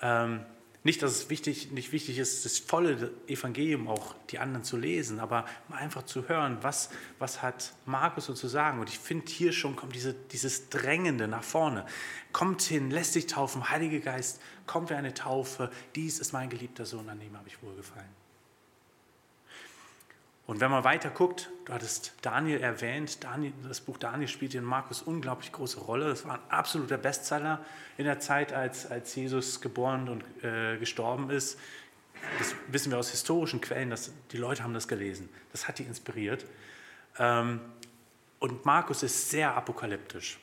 Ähm, 0.00 0.44
nicht, 0.82 1.02
dass 1.02 1.12
es 1.12 1.30
wichtig, 1.30 1.72
nicht 1.72 1.92
wichtig 1.92 2.18
ist, 2.18 2.44
das 2.44 2.58
volle 2.58 3.10
Evangelium 3.26 3.88
auch 3.88 4.14
die 4.28 4.38
anderen 4.38 4.64
zu 4.64 4.76
lesen, 4.76 5.18
aber 5.18 5.46
einfach 5.70 6.02
zu 6.02 6.28
hören, 6.28 6.58
was, 6.60 6.90
was 7.18 7.40
hat 7.40 7.72
Markus 7.86 8.26
so 8.26 8.34
zu 8.34 8.48
sagen. 8.48 8.80
Und 8.80 8.90
ich 8.90 8.98
finde, 8.98 9.32
hier 9.32 9.52
schon 9.52 9.76
kommt 9.76 9.94
diese, 9.94 10.12
dieses 10.12 10.68
Drängende 10.68 11.26
nach 11.26 11.42
vorne. 11.42 11.86
Kommt 12.32 12.60
hin, 12.60 12.90
lässt 12.90 13.14
sich 13.14 13.26
taufen, 13.26 13.70
Heiliger 13.70 14.00
Geist, 14.00 14.42
kommt 14.66 14.90
wie 14.90 14.94
eine 14.94 15.14
Taufe. 15.14 15.70
Dies 15.94 16.18
ist 16.18 16.34
mein 16.34 16.50
geliebter 16.50 16.84
Sohn, 16.84 17.08
an 17.08 17.18
dem 17.18 17.34
habe 17.34 17.48
ich 17.48 17.62
wohlgefallen. 17.62 18.23
Und 20.46 20.60
wenn 20.60 20.70
man 20.70 20.84
weiter 20.84 21.08
guckt, 21.08 21.50
du 21.64 21.72
hattest 21.72 22.14
Daniel 22.20 22.60
erwähnt, 22.60 23.24
Daniel, 23.24 23.52
das 23.66 23.80
Buch 23.80 23.96
Daniel 23.96 24.28
spielt 24.28 24.54
in 24.54 24.64
Markus 24.64 25.00
unglaublich 25.00 25.52
große 25.52 25.80
Rolle. 25.80 26.08
Das 26.08 26.26
war 26.26 26.34
ein 26.34 26.50
absoluter 26.50 26.98
Bestseller 26.98 27.64
in 27.96 28.04
der 28.04 28.20
Zeit, 28.20 28.52
als, 28.52 28.90
als 28.90 29.14
Jesus 29.14 29.62
geboren 29.62 30.08
und 30.08 30.44
äh, 30.44 30.76
gestorben 30.76 31.30
ist. 31.30 31.58
Das 32.38 32.54
wissen 32.68 32.90
wir 32.90 32.98
aus 32.98 33.10
historischen 33.10 33.60
Quellen, 33.60 33.90
dass 33.90 34.12
die 34.32 34.36
Leute 34.36 34.62
haben 34.62 34.74
das 34.74 34.86
gelesen. 34.86 35.30
Das 35.52 35.66
hat 35.66 35.78
die 35.78 35.84
inspiriert. 35.84 36.44
Ähm, 37.18 37.60
und 38.38 38.66
Markus 38.66 39.02
ist 39.02 39.30
sehr 39.30 39.56
apokalyptisch. 39.56 40.38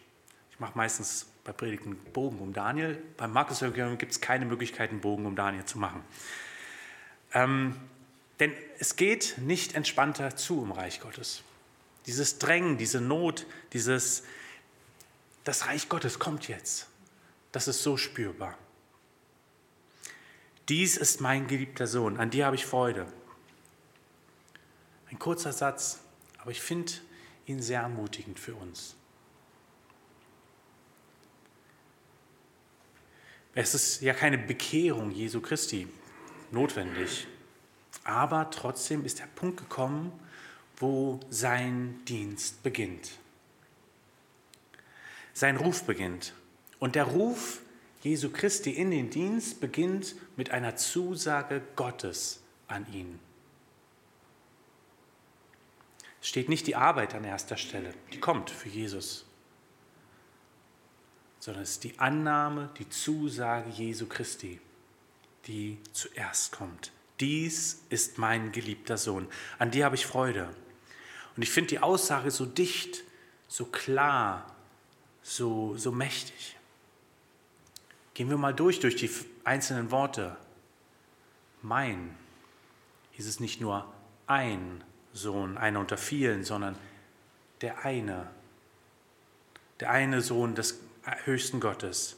Ich 0.49 0.59
mache 0.59 0.75
meistens 0.75 1.27
bei 1.43 1.51
Predigten 1.51 1.95
Bogen 1.95 2.39
um 2.39 2.53
Daniel. 2.53 3.01
Beim 3.17 3.31
Markus-Evangelium 3.33 3.97
gibt 3.99 4.11
es 4.11 4.21
keine 4.21 4.45
Möglichkeit, 4.45 4.89
einen 4.89 5.01
Bogen 5.01 5.27
um 5.27 5.35
Daniel 5.35 5.65
zu 5.65 5.77
machen. 5.77 6.03
Ähm, 7.33 7.75
denn 8.41 8.53
es 8.79 8.95
geht 8.95 9.35
nicht 9.37 9.75
entspannter 9.75 10.35
zu 10.35 10.63
im 10.63 10.71
Reich 10.71 10.99
Gottes. 10.99 11.43
Dieses 12.07 12.39
Drängen, 12.39 12.79
diese 12.79 12.99
Not, 12.99 13.45
dieses, 13.71 14.23
das 15.43 15.67
Reich 15.67 15.89
Gottes 15.89 16.17
kommt 16.17 16.47
jetzt. 16.47 16.87
Das 17.51 17.67
ist 17.67 17.83
so 17.83 17.97
spürbar. 17.97 18.57
Dies 20.69 20.97
ist 20.97 21.21
mein 21.21 21.47
geliebter 21.47 21.85
Sohn, 21.85 22.17
an 22.17 22.31
dir 22.31 22.47
habe 22.47 22.55
ich 22.55 22.65
Freude. 22.65 23.05
Ein 25.11 25.19
kurzer 25.19 25.53
Satz, 25.53 25.99
aber 26.39 26.49
ich 26.49 26.61
finde 26.61 26.93
ihn 27.45 27.61
sehr 27.61 27.81
ermutigend 27.81 28.39
für 28.39 28.55
uns. 28.55 28.95
Es 33.53 33.75
ist 33.75 34.01
ja 34.01 34.15
keine 34.15 34.39
Bekehrung 34.39 35.11
Jesu 35.11 35.41
Christi 35.41 35.87
notwendig. 36.49 37.27
Aber 38.03 38.49
trotzdem 38.49 39.05
ist 39.05 39.19
der 39.19 39.27
Punkt 39.27 39.57
gekommen, 39.57 40.11
wo 40.77 41.19
sein 41.29 42.03
Dienst 42.05 42.63
beginnt. 42.63 43.11
Sein 45.33 45.57
Ruf 45.57 45.83
beginnt. 45.83 46.33
Und 46.79 46.95
der 46.95 47.03
Ruf 47.03 47.61
Jesu 48.01 48.31
Christi 48.31 48.71
in 48.71 48.89
den 48.89 49.11
Dienst 49.11 49.61
beginnt 49.61 50.15
mit 50.35 50.49
einer 50.49 50.75
Zusage 50.75 51.61
Gottes 51.75 52.41
an 52.67 52.91
ihn. 52.91 53.19
Es 56.19 56.27
steht 56.27 56.49
nicht 56.49 56.65
die 56.65 56.75
Arbeit 56.75 57.13
an 57.13 57.23
erster 57.23 57.57
Stelle, 57.57 57.93
die 58.11 58.19
kommt 58.19 58.49
für 58.49 58.69
Jesus, 58.69 59.25
sondern 61.39 61.63
es 61.63 61.71
ist 61.71 61.83
die 61.83 61.97
Annahme, 61.99 62.69
die 62.77 62.89
Zusage 62.89 63.69
Jesu 63.69 64.07
Christi, 64.07 64.59
die 65.45 65.77
zuerst 65.93 66.51
kommt 66.51 66.91
dies 67.21 67.83
ist 67.89 68.17
mein 68.17 68.51
geliebter 68.51 68.97
Sohn, 68.97 69.27
an 69.59 69.71
dir 69.71 69.85
habe 69.85 69.95
ich 69.95 70.05
Freude. 70.05 70.49
Und 71.35 71.43
ich 71.43 71.51
finde 71.51 71.69
die 71.69 71.79
Aussage 71.79 72.31
so 72.31 72.45
dicht, 72.45 73.03
so 73.47 73.65
klar, 73.65 74.53
so, 75.21 75.77
so 75.77 75.91
mächtig. 75.91 76.57
Gehen 78.13 78.29
wir 78.29 78.37
mal 78.37 78.53
durch, 78.53 78.79
durch 78.79 78.95
die 78.95 79.09
einzelnen 79.43 79.91
Worte. 79.91 80.35
Mein, 81.61 82.15
ist 83.17 83.27
es 83.27 83.39
nicht 83.39 83.61
nur 83.61 83.91
ein 84.27 84.83
Sohn, 85.13 85.57
einer 85.57 85.79
unter 85.79 85.97
vielen, 85.97 86.43
sondern 86.43 86.75
der 87.61 87.85
eine, 87.85 88.29
der 89.79 89.91
eine 89.91 90.21
Sohn 90.21 90.55
des 90.55 90.79
höchsten 91.25 91.59
Gottes. 91.59 92.17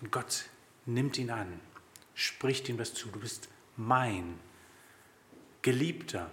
Und 0.00 0.12
Gott 0.12 0.44
nimmt 0.86 1.18
ihn 1.18 1.30
an, 1.30 1.60
spricht 2.14 2.68
ihm 2.68 2.78
was 2.78 2.94
zu. 2.94 3.08
Du 3.08 3.20
bist 3.20 3.48
mein 3.76 4.38
Geliebter. 5.62 6.30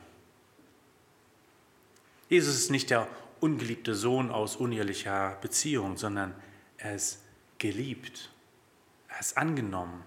Jesus 2.30 2.56
ist 2.56 2.72
nicht 2.72 2.90
der 2.90 3.08
ungeliebte 3.40 3.96
Sohn 3.96 4.32
aus 4.32 4.56
unehelicher 4.56 5.38
Beziehung, 5.42 5.98
sondern 5.98 6.34
er 6.78 6.96
ist 6.96 7.24
geliebt. 7.58 8.32
Er 9.08 9.20
ist 9.20 9.38
angenommen. 9.38 10.04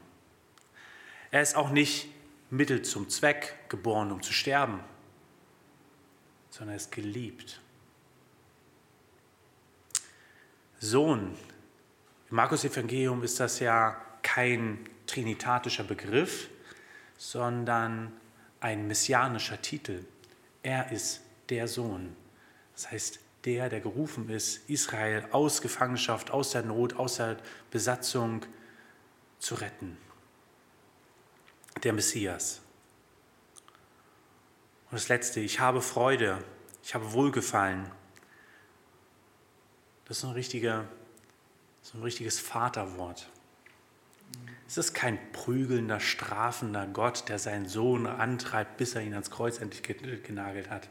Er 1.30 1.42
ist 1.42 1.56
auch 1.56 1.70
nicht 1.70 2.08
Mittel 2.50 2.82
zum 2.82 3.08
Zweck 3.08 3.68
geboren, 3.68 4.12
um 4.12 4.22
zu 4.22 4.32
sterben, 4.32 4.80
sondern 6.50 6.74
er 6.74 6.76
ist 6.76 6.92
geliebt. 6.92 7.60
Sohn. 10.78 11.34
Im 12.28 12.36
Markus 12.36 12.64
Evangelium 12.64 13.22
ist 13.22 13.40
das 13.40 13.60
ja 13.60 13.96
kein 14.22 14.86
trinitatischer 15.06 15.84
Begriff, 15.84 16.48
sondern 17.22 18.12
ein 18.58 18.88
messianischer 18.88 19.62
Titel. 19.62 20.04
Er 20.64 20.90
ist 20.90 21.20
der 21.50 21.68
Sohn. 21.68 22.16
Das 22.74 22.90
heißt, 22.90 23.20
der, 23.44 23.68
der 23.68 23.80
gerufen 23.80 24.28
ist, 24.28 24.68
Israel 24.68 25.28
aus 25.30 25.62
Gefangenschaft, 25.62 26.32
aus 26.32 26.50
der 26.50 26.62
Not, 26.62 26.96
aus 26.96 27.18
der 27.18 27.36
Besatzung 27.70 28.44
zu 29.38 29.54
retten. 29.54 29.96
Der 31.84 31.92
Messias. 31.92 32.60
Und 34.90 34.94
das 34.94 35.08
Letzte, 35.08 35.38
ich 35.38 35.60
habe 35.60 35.80
Freude, 35.80 36.42
ich 36.82 36.92
habe 36.92 37.12
Wohlgefallen. 37.12 37.88
Das 40.06 40.18
ist 40.18 40.24
ein, 40.24 40.32
richtiger, 40.32 40.88
so 41.82 41.98
ein 41.98 42.02
richtiges 42.02 42.40
Vaterwort. 42.40 43.31
Es 44.66 44.78
ist 44.78 44.94
kein 44.94 45.18
prügelnder, 45.32 46.00
strafender 46.00 46.86
Gott, 46.86 47.28
der 47.28 47.38
seinen 47.38 47.68
Sohn 47.68 48.06
antreibt, 48.06 48.78
bis 48.78 48.94
er 48.94 49.02
ihn 49.02 49.12
ans 49.12 49.30
Kreuz 49.30 49.58
endlich 49.58 49.82
genagelt 50.22 50.70
hat. 50.70 50.88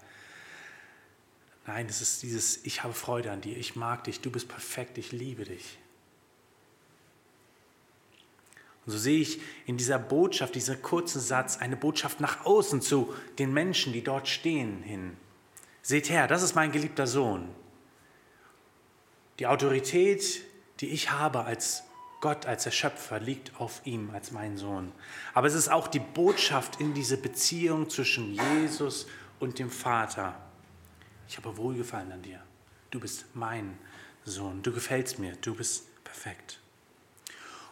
Nein, 1.65 1.87
es 1.89 2.01
ist 2.01 2.21
dieses, 2.21 2.63
ich 2.65 2.83
habe 2.83 2.93
Freude 2.93 3.31
an 3.31 3.41
dir, 3.41 3.57
ich 3.57 3.75
mag 3.75 4.03
dich, 4.03 4.21
du 4.21 4.31
bist 4.31 4.47
perfekt, 4.47 4.97
ich 4.97 5.11
liebe 5.11 5.45
dich. 5.45 5.79
Und 8.85 8.93
so 8.93 8.97
sehe 8.97 9.19
ich 9.19 9.41
in 9.65 9.77
dieser 9.77 9.99
Botschaft, 9.99 10.55
dieser 10.55 10.75
kurzen 10.75 11.21
Satz, 11.21 11.57
eine 11.57 11.77
Botschaft 11.77 12.19
nach 12.19 12.45
außen 12.45 12.81
zu 12.81 13.13
den 13.37 13.53
Menschen, 13.53 13.93
die 13.93 14.03
dort 14.03 14.27
stehen, 14.27 14.81
hin. 14.81 15.17
Seht 15.83 16.09
her, 16.09 16.27
das 16.27 16.43
ist 16.43 16.55
mein 16.55 16.71
geliebter 16.71 17.07
Sohn. 17.07 17.49
Die 19.39 19.47
Autorität, 19.47 20.43
die 20.79 20.89
ich 20.89 21.11
habe 21.11 21.45
als 21.45 21.83
Gott 22.21 22.45
als 22.45 22.63
der 22.63 22.71
Schöpfer 22.71 23.19
liegt 23.19 23.59
auf 23.59 23.81
ihm 23.83 24.11
als 24.11 24.31
mein 24.31 24.55
Sohn. 24.55 24.91
Aber 25.33 25.47
es 25.47 25.55
ist 25.55 25.69
auch 25.69 25.87
die 25.87 25.99
Botschaft 25.99 26.79
in 26.79 26.93
diese 26.93 27.17
Beziehung 27.17 27.89
zwischen 27.89 28.33
Jesus 28.33 29.07
und 29.39 29.59
dem 29.59 29.71
Vater. 29.71 30.39
Ich 31.27 31.37
habe 31.37 31.57
wohlgefallen 31.57 32.11
an 32.11 32.21
dir. 32.21 32.39
Du 32.91 32.99
bist 32.99 33.25
mein 33.33 33.77
Sohn. 34.23 34.61
Du 34.61 34.71
gefällst 34.71 35.17
mir. 35.17 35.35
Du 35.41 35.55
bist 35.55 36.03
perfekt. 36.03 36.59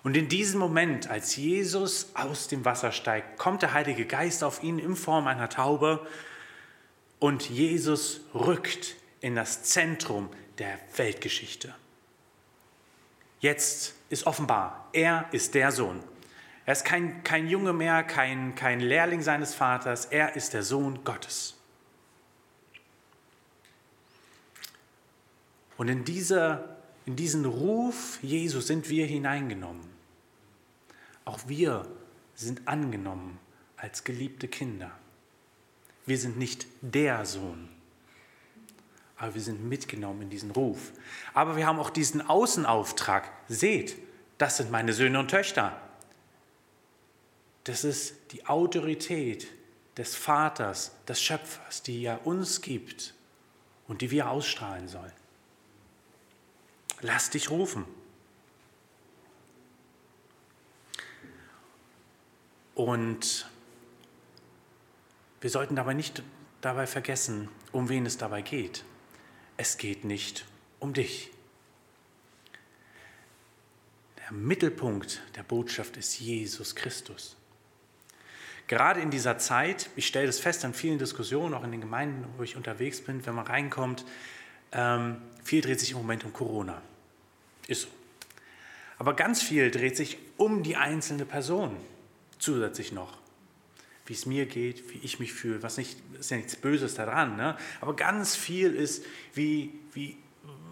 Und 0.01 0.17
in 0.17 0.29
diesem 0.29 0.59
Moment, 0.59 1.09
als 1.09 1.35
Jesus 1.35 2.09
aus 2.15 2.47
dem 2.47 2.65
Wasser 2.65 2.91
steigt, 2.91 3.37
kommt 3.37 3.61
der 3.61 3.73
Heilige 3.73 4.05
Geist 4.05 4.43
auf 4.43 4.63
ihn 4.63 4.79
in 4.79 4.95
Form 4.95 5.27
einer 5.27 5.49
Taube 5.49 6.07
und 7.19 7.49
Jesus 7.49 8.21
rückt 8.33 8.95
in 9.19 9.35
das 9.35 9.63
Zentrum 9.63 10.29
der 10.57 10.79
Weltgeschichte. 10.95 11.75
Jetzt 13.41 13.98
ist 14.09 14.25
offenbar, 14.25 14.89
er 14.93 15.27
ist 15.31 15.55
der 15.55 15.71
Sohn. 15.71 16.03
Er 16.65 16.73
ist 16.73 16.85
kein, 16.85 17.23
kein 17.23 17.47
Junge 17.47 17.73
mehr, 17.73 18.03
kein, 18.03 18.53
kein 18.53 18.79
Lehrling 18.79 19.21
seines 19.21 19.55
Vaters. 19.55 20.05
Er 20.05 20.35
ist 20.35 20.53
der 20.53 20.61
Sohn 20.61 21.03
Gottes. 21.03 21.55
Und 25.77 25.87
in, 25.87 26.03
dieser, 26.03 26.77
in 27.05 27.15
diesen 27.15 27.45
Ruf 27.45 28.19
Jesus 28.21 28.67
sind 28.67 28.89
wir 28.89 29.07
hineingenommen. 29.07 29.87
Auch 31.25 31.39
wir 31.47 31.87
sind 32.35 32.67
angenommen 32.67 33.39
als 33.77 34.03
geliebte 34.03 34.47
Kinder. 34.47 34.91
Wir 36.05 36.17
sind 36.17 36.37
nicht 36.37 36.67
der 36.81 37.25
Sohn, 37.25 37.69
aber 39.19 39.35
wir 39.35 39.41
sind 39.41 39.67
mitgenommen 39.67 40.23
in 40.23 40.29
diesen 40.29 40.51
Ruf. 40.51 40.93
Aber 41.33 41.57
wir 41.57 41.67
haben 41.67 41.77
auch 41.77 41.89
diesen 41.89 42.21
Außenauftrag. 42.21 43.29
Seht, 43.49 43.97
das 44.37 44.57
sind 44.57 44.71
meine 44.71 44.93
Söhne 44.93 45.19
und 45.19 45.29
Töchter. 45.29 45.79
Das 47.65 47.83
ist 47.83 48.15
die 48.31 48.45
Autorität 48.47 49.47
des 49.97 50.15
Vaters, 50.15 50.93
des 51.05 51.21
Schöpfers, 51.21 51.83
die 51.83 52.05
er 52.05 52.25
uns 52.25 52.61
gibt 52.61 53.13
und 53.89 54.01
die 54.01 54.09
wir 54.09 54.29
ausstrahlen 54.29 54.87
sollen. 54.87 55.11
Lass 57.01 57.29
dich 57.29 57.49
rufen. 57.49 57.83
Und 62.73 63.49
wir 65.41 65.49
sollten 65.49 65.75
dabei 65.75 65.93
nicht 65.93 66.23
dabei 66.61 66.87
vergessen, 66.87 67.49
um 67.73 67.89
wen 67.89 68.05
es 68.05 68.17
dabei 68.17 68.41
geht. 68.41 68.85
Es 69.61 69.77
geht 69.77 70.05
nicht 70.05 70.45
um 70.79 70.93
dich. 70.93 71.31
Der 74.17 74.31
Mittelpunkt 74.31 75.21
der 75.35 75.43
Botschaft 75.43 75.97
ist 75.97 76.17
Jesus 76.17 76.75
Christus. 76.75 77.35
Gerade 78.67 79.01
in 79.01 79.11
dieser 79.11 79.37
Zeit, 79.37 79.89
ich 79.97 80.07
stelle 80.07 80.27
das 80.27 80.39
fest 80.39 80.63
an 80.63 80.73
vielen 80.73 80.97
Diskussionen, 80.97 81.53
auch 81.53 81.65
in 81.65 81.71
den 81.71 81.81
Gemeinden, 81.81 82.25
wo 82.37 82.43
ich 82.43 82.55
unterwegs 82.55 83.01
bin, 83.01 83.25
wenn 83.25 83.35
man 83.35 83.47
reinkommt, 83.47 84.05
ähm, 84.71 85.17
viel 85.43 85.59
dreht 85.59 85.81
sich 85.81 85.91
im 85.91 85.97
Moment 85.97 86.23
um 86.23 86.31
Corona. 86.31 86.81
Ist 87.67 87.81
so. 87.81 87.87
Aber 88.97 89.13
ganz 89.13 89.41
viel 89.41 89.71
dreht 89.71 89.97
sich 89.97 90.19
um 90.37 90.63
die 90.63 90.77
einzelne 90.77 91.25
Person 91.25 91.75
zusätzlich 92.37 92.93
noch. 92.93 93.17
Wie 94.09 94.13
es 94.13 94.25
mir 94.25 94.47
geht, 94.47 94.91
wie 94.91 94.97
ich 95.03 95.19
mich 95.19 95.33
fühle, 95.33 95.61
was 95.61 95.77
nicht, 95.77 95.99
ist 96.19 96.31
ja 96.31 96.37
nichts 96.37 96.55
Böses 96.55 96.95
daran, 96.95 97.35
ne? 97.35 97.55
aber 97.79 97.95
ganz 97.95 98.35
viel 98.35 98.73
ist, 98.73 99.05
wie, 99.35 99.71
wie, 99.93 100.17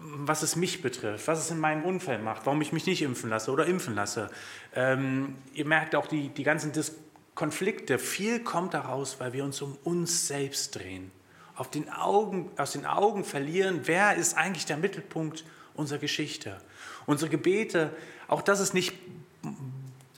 was 0.02 0.42
es 0.42 0.56
mich 0.56 0.82
betrifft, 0.82 1.28
was 1.28 1.38
es 1.38 1.50
in 1.52 1.60
meinem 1.60 1.84
Umfeld 1.84 2.24
macht, 2.24 2.46
warum 2.46 2.60
ich 2.62 2.72
mich 2.72 2.84
nicht 2.86 3.00
impfen 3.00 3.30
lasse 3.30 3.52
oder 3.52 3.64
impfen 3.66 3.94
lasse. 3.94 4.28
Ähm, 4.74 5.36
ihr 5.54 5.66
merkt 5.66 5.94
auch 5.94 6.08
die, 6.08 6.30
die 6.30 6.42
ganzen 6.42 6.72
Dis 6.72 6.96
Konflikte, 7.36 8.00
viel 8.00 8.40
kommt 8.40 8.74
daraus, 8.74 9.20
weil 9.20 9.32
wir 9.32 9.44
uns 9.44 9.62
um 9.62 9.78
uns 9.84 10.26
selbst 10.26 10.74
drehen. 10.74 11.12
Auf 11.54 11.70
den 11.70 11.88
Augen, 11.88 12.50
aus 12.56 12.72
den 12.72 12.84
Augen 12.84 13.22
verlieren, 13.22 13.82
wer 13.84 14.16
ist 14.16 14.36
eigentlich 14.36 14.66
der 14.66 14.78
Mittelpunkt 14.78 15.44
unserer 15.74 16.00
Geschichte. 16.00 16.60
Unsere 17.06 17.30
Gebete, 17.30 17.94
auch 18.26 18.42
das 18.42 18.58
ist 18.58 18.74
nicht 18.74 18.92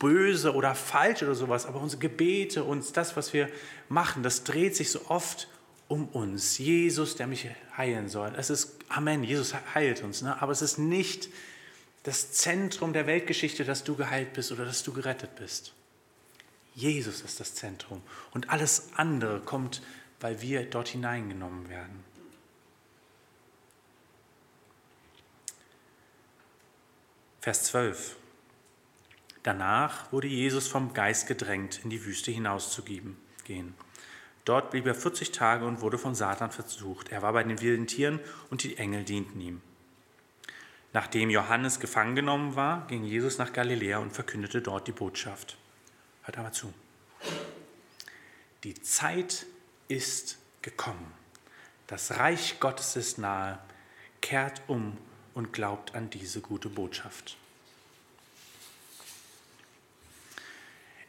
böse 0.00 0.54
oder 0.54 0.74
falsch 0.74 1.22
oder 1.22 1.36
sowas, 1.36 1.66
aber 1.66 1.80
unsere 1.80 2.00
Gebete 2.00 2.64
und 2.64 2.96
das, 2.96 3.16
was 3.16 3.32
wir 3.32 3.48
machen, 3.88 4.24
das 4.24 4.42
dreht 4.42 4.74
sich 4.74 4.90
so 4.90 5.02
oft 5.08 5.46
um 5.86 6.08
uns. 6.08 6.58
Jesus, 6.58 7.14
der 7.14 7.28
mich 7.28 7.48
heilen 7.76 8.08
soll. 8.08 8.32
Es 8.36 8.50
ist, 8.50 8.78
Amen, 8.88 9.22
Jesus 9.22 9.54
heilt 9.74 10.02
uns, 10.02 10.22
ne? 10.22 10.40
aber 10.42 10.50
es 10.50 10.62
ist 10.62 10.78
nicht 10.78 11.28
das 12.02 12.32
Zentrum 12.32 12.92
der 12.92 13.06
Weltgeschichte, 13.06 13.64
dass 13.64 13.84
du 13.84 13.94
geheilt 13.94 14.32
bist 14.32 14.50
oder 14.50 14.64
dass 14.64 14.82
du 14.82 14.92
gerettet 14.92 15.36
bist. 15.36 15.74
Jesus 16.74 17.20
ist 17.20 17.38
das 17.38 17.54
Zentrum 17.54 18.00
und 18.32 18.48
alles 18.48 18.88
andere 18.96 19.40
kommt, 19.40 19.82
weil 20.18 20.40
wir 20.40 20.64
dort 20.64 20.88
hineingenommen 20.88 21.68
werden. 21.68 22.04
Vers 27.40 27.64
12. 27.64 28.16
Danach 29.42 30.12
wurde 30.12 30.28
Jesus 30.28 30.68
vom 30.68 30.92
Geist 30.92 31.26
gedrängt, 31.26 31.80
in 31.82 31.90
die 31.90 32.04
Wüste 32.04 32.30
hinauszugehen. 32.30 33.16
Dort 34.44 34.70
blieb 34.70 34.86
er 34.86 34.94
40 34.94 35.32
Tage 35.32 35.64
und 35.66 35.80
wurde 35.80 35.98
von 35.98 36.14
Satan 36.14 36.50
versucht. 36.50 37.10
Er 37.10 37.22
war 37.22 37.32
bei 37.32 37.42
den 37.42 37.60
wilden 37.60 37.86
Tieren 37.86 38.20
und 38.50 38.62
die 38.62 38.76
Engel 38.76 39.04
dienten 39.04 39.40
ihm. 39.40 39.62
Nachdem 40.92 41.30
Johannes 41.30 41.78
gefangen 41.78 42.16
genommen 42.16 42.56
war, 42.56 42.86
ging 42.88 43.04
Jesus 43.04 43.38
nach 43.38 43.52
Galiläa 43.52 43.98
und 43.98 44.12
verkündete 44.12 44.60
dort 44.60 44.88
die 44.88 44.92
Botschaft. 44.92 45.56
Hört 46.22 46.38
aber 46.38 46.52
zu. 46.52 46.72
Die 48.64 48.74
Zeit 48.74 49.46
ist 49.88 50.38
gekommen. 50.62 51.14
Das 51.86 52.18
Reich 52.18 52.60
Gottes 52.60 52.96
ist 52.96 53.18
nahe. 53.18 53.58
Kehrt 54.20 54.62
um 54.66 54.96
und 55.34 55.52
glaubt 55.52 55.94
an 55.94 56.10
diese 56.10 56.40
gute 56.40 56.68
Botschaft. 56.68 57.36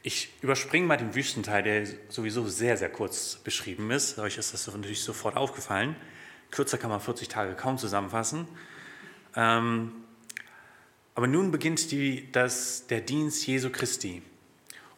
Ich 0.03 0.33
überspringe 0.41 0.87
mal 0.87 0.97
den 0.97 1.13
Wüstenteil, 1.13 1.61
der 1.61 1.85
sowieso 2.09 2.47
sehr, 2.47 2.75
sehr 2.75 2.89
kurz 2.89 3.35
beschrieben 3.35 3.91
ist. 3.91 4.17
Euch 4.17 4.37
ist 4.37 4.51
das 4.51 4.65
natürlich 4.65 5.03
sofort 5.03 5.37
aufgefallen. 5.37 5.95
Kürzer 6.49 6.79
kann 6.79 6.89
man 6.89 6.99
40 6.99 7.27
Tage 7.27 7.53
kaum 7.53 7.77
zusammenfassen. 7.77 8.47
Ähm, 9.35 9.91
aber 11.13 11.27
nun 11.27 11.51
beginnt 11.51 11.91
die, 11.91 12.31
das, 12.31 12.87
der 12.87 13.01
Dienst 13.01 13.45
Jesu 13.45 13.69
Christi. 13.69 14.23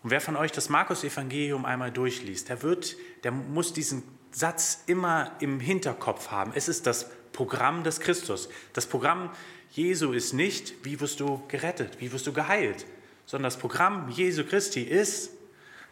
Und 0.04 0.10
wer 0.10 0.22
von 0.22 0.38
euch 0.38 0.54
das 0.54 0.70
Markus-Evangelium 0.70 1.66
einmal 1.66 1.92
durchliest, 1.92 2.48
der, 2.48 2.62
wird, 2.62 2.96
der 3.24 3.32
muss 3.32 3.74
diesen 3.74 4.04
Satz 4.32 4.84
immer 4.88 5.36
im 5.42 5.60
Hinterkopf 5.60 6.32
haben. 6.32 6.54
Es 6.56 6.70
ist 6.70 6.88
das 6.88 7.10
Programm 7.34 7.84
des 7.84 8.00
Christus. 8.00 8.48
Das 8.72 8.86
Programm 8.86 9.32
Jesu 9.72 10.14
ist 10.14 10.34
nicht, 10.34 10.86
wie 10.86 11.02
wirst 11.02 11.20
du 11.20 11.44
gerettet, 11.50 11.98
wie 12.00 12.12
wirst 12.14 12.26
du 12.26 12.32
geheilt, 12.32 12.86
sondern 13.26 13.46
das 13.46 13.58
Programm 13.58 14.10
Jesu 14.10 14.44
Christi 14.44 14.82
ist, 14.82 15.32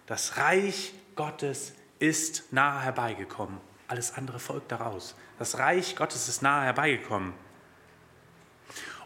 das 0.06 0.38
Reich 0.38 0.94
Gottes 1.16 1.74
ist 2.00 2.52
nahe 2.52 2.82
herbeigekommen. 2.82 3.58
Alles 3.88 4.14
andere 4.16 4.40
folgt 4.40 4.72
daraus. 4.72 5.16
Das 5.38 5.58
Reich 5.58 5.96
Gottes 5.96 6.28
ist 6.28 6.42
nahe 6.42 6.66
herbeigekommen. 6.66 7.34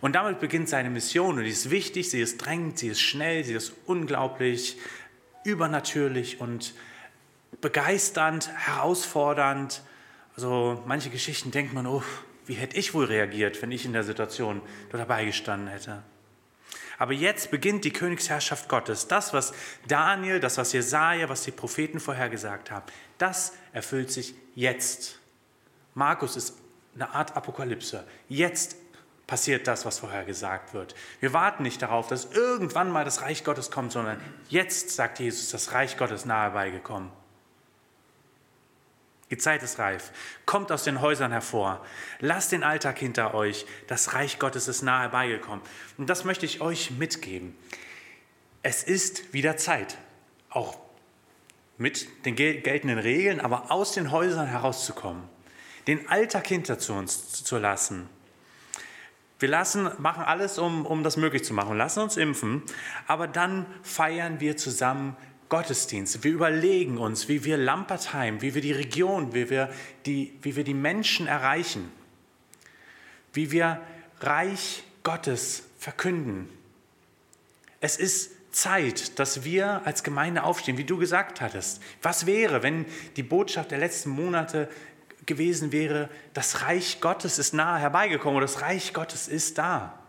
Und 0.02 0.14
damit 0.14 0.40
beginnt 0.40 0.70
seine 0.70 0.90
Mission 0.90 1.38
und 1.38 1.44
die 1.44 1.50
ist 1.50 1.72
wichtig, 1.72 2.10
sie 2.10 2.22
ist 2.22 2.38
drängend, 2.38 2.78
sie 2.78 2.90
ist 2.90 3.02
schnell, 3.02 3.44
sie 3.44 3.54
ist 3.54 3.74
unglaublich, 3.86 4.78
übernatürlich 5.44 6.40
und 6.42 6.74
begeisternd, 7.62 8.50
herausfordernd. 8.56 9.82
Also 10.36 10.84
manche 10.86 11.10
Geschichten 11.10 11.52
denkt 11.52 11.74
man, 11.74 11.88
oh, 11.88 12.04
wie 12.46 12.54
hätte 12.54 12.78
ich 12.78 12.94
wohl 12.94 13.06
reagiert, 13.06 13.62
wenn 13.62 13.72
ich 13.72 13.86
in 13.86 13.94
der 13.94 14.04
Situation 14.04 14.62
dabei 14.92 15.26
gestanden 15.26 15.68
hätte. 15.68 16.04
Aber 16.98 17.14
jetzt 17.14 17.52
beginnt 17.52 17.84
die 17.84 17.92
Königsherrschaft 17.92 18.70
Gottes. 18.70 19.08
Das, 19.08 19.34
was 19.34 19.54
Daniel, 19.88 20.40
das, 20.40 20.58
was 20.58 20.74
Jesaja, 20.74 21.30
was 21.30 21.44
die 21.44 21.52
Propheten 21.52 22.00
vorhergesagt 22.00 22.72
haben, 22.72 22.86
das 23.18 23.54
erfüllt 23.74 24.12
sich 24.12 24.36
jetzt. 24.56 25.20
Markus 25.94 26.36
ist 26.36 26.58
eine 26.96 27.14
Art 27.14 27.36
Apokalypse. 27.36 28.06
Jetzt 28.30 28.78
passiert 29.28 29.68
das, 29.68 29.86
was 29.86 30.00
vorhergesagt 30.00 30.74
wird. 30.74 30.96
Wir 31.20 31.34
warten 31.34 31.64
nicht 31.64 31.82
darauf, 31.82 32.08
dass 32.08 32.26
irgendwann 32.26 32.92
mal 32.92 33.06
das 33.06 33.22
Reich 33.22 33.44
Gottes 33.44 33.72
kommt, 33.72 33.92
sondern 33.92 34.22
jetzt, 34.50 34.92
sagt 34.92 35.20
Jesus, 35.20 35.50
das 35.50 35.74
Reich 35.74 35.98
Gottes 35.98 36.26
nahe 36.26 36.52
beigekommen. 36.52 37.12
Die 39.32 39.38
Zeit 39.38 39.64
ist 39.64 39.80
reif. 39.80 40.12
Kommt 40.46 40.72
aus 40.72 40.84
den 40.84 41.02
Häusern 41.02 41.32
hervor. 41.32 41.84
Lasst 42.20 42.52
den 42.52 42.64
Alltag 42.64 43.00
hinter 43.00 43.34
euch. 43.34 43.66
Das 43.88 44.14
Reich 44.14 44.38
Gottes 44.38 44.68
ist 44.68 44.84
nahe 44.84 45.10
beigekommen. 45.10 45.62
Und 45.98 46.10
das 46.10 46.26
möchte 46.26 46.46
ich 46.46 46.62
euch 46.62 46.92
mitgeben. 46.92 47.56
Es 48.62 48.84
ist 48.84 49.34
wieder 49.34 49.58
Zeit, 49.58 49.98
auch 50.50 50.78
mit 51.78 52.26
den 52.26 52.36
geltenden 52.36 53.00
Regeln, 53.00 53.40
aber 53.40 53.72
aus 53.72 53.94
den 53.94 54.12
Häusern 54.12 54.48
herauszukommen. 54.48 55.24
Den 55.88 56.08
Alltag 56.08 56.48
hinter 56.48 56.80
zu 56.80 56.94
uns 56.94 57.44
zu 57.44 57.58
lassen. 57.58 58.10
Wir 59.40 59.50
lassen, 59.50 59.90
machen 59.98 60.24
alles, 60.24 60.58
um, 60.58 60.86
um 60.86 61.04
das 61.04 61.18
möglich 61.18 61.44
zu 61.44 61.54
machen. 61.54 61.78
Lassen 61.78 62.00
uns 62.00 62.16
impfen, 62.16 62.64
aber 63.06 63.28
dann 63.28 63.66
feiern 63.84 64.40
wir 64.40 64.56
zusammen 64.56 65.18
Gottesdienste. 65.50 66.24
Wir 66.24 66.32
überlegen 66.32 66.98
uns, 66.98 67.28
wie 67.28 67.44
wir 67.44 67.58
Lampertheim, 67.58 68.42
wie 68.42 68.56
wir 68.56 68.62
die 68.62 68.72
Region, 68.72 69.34
wie 69.34 69.50
wir 69.50 69.70
die, 70.06 70.34
wie 70.42 70.56
wir 70.56 70.64
die 70.64 70.74
Menschen 70.74 71.28
erreichen, 71.28 71.92
wie 73.34 73.52
wir 73.52 73.82
Reich 74.22 74.84
Gottes 75.04 75.64
verkünden. 75.78 76.50
Es 77.80 77.98
ist 77.98 78.32
Zeit, 78.52 79.20
dass 79.20 79.44
wir 79.44 79.82
als 79.86 80.04
Gemeinde 80.04 80.44
aufstehen, 80.44 80.78
wie 80.78 80.86
du 80.86 80.98
gesagt 80.98 81.42
hattest. 81.42 81.82
Was 82.02 82.26
wäre, 82.26 82.64
wenn 82.64 82.86
die 83.18 83.24
Botschaft 83.24 83.72
der 83.72 83.78
letzten 83.78 84.10
Monate 84.10 84.70
gewesen 85.26 85.72
wäre, 85.72 86.10
das 86.34 86.62
Reich 86.62 87.02
Gottes 87.02 87.38
ist 87.38 87.54
nahe 87.54 87.80
herbeigekommen 87.80 88.38
oder 88.38 88.46
das 88.46 88.62
Reich 88.62 88.94
Gottes 88.94 89.28
ist 89.28 89.58
da? 89.58 90.05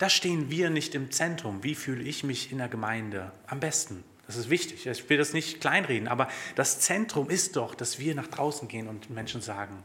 Da 0.00 0.08
stehen 0.08 0.50
wir 0.50 0.70
nicht 0.70 0.94
im 0.94 1.10
Zentrum. 1.10 1.62
Wie 1.62 1.74
fühle 1.74 2.02
ich 2.02 2.24
mich 2.24 2.50
in 2.50 2.56
der 2.56 2.68
Gemeinde 2.68 3.32
am 3.46 3.60
besten? 3.60 4.02
Das 4.26 4.36
ist 4.36 4.48
wichtig. 4.48 4.86
Ich 4.86 5.10
will 5.10 5.18
das 5.18 5.34
nicht 5.34 5.60
kleinreden, 5.60 6.08
aber 6.08 6.28
das 6.54 6.80
Zentrum 6.80 7.28
ist 7.28 7.56
doch, 7.56 7.74
dass 7.74 7.98
wir 7.98 8.14
nach 8.14 8.26
draußen 8.26 8.66
gehen 8.66 8.88
und 8.88 9.10
Menschen 9.10 9.42
sagen, 9.42 9.84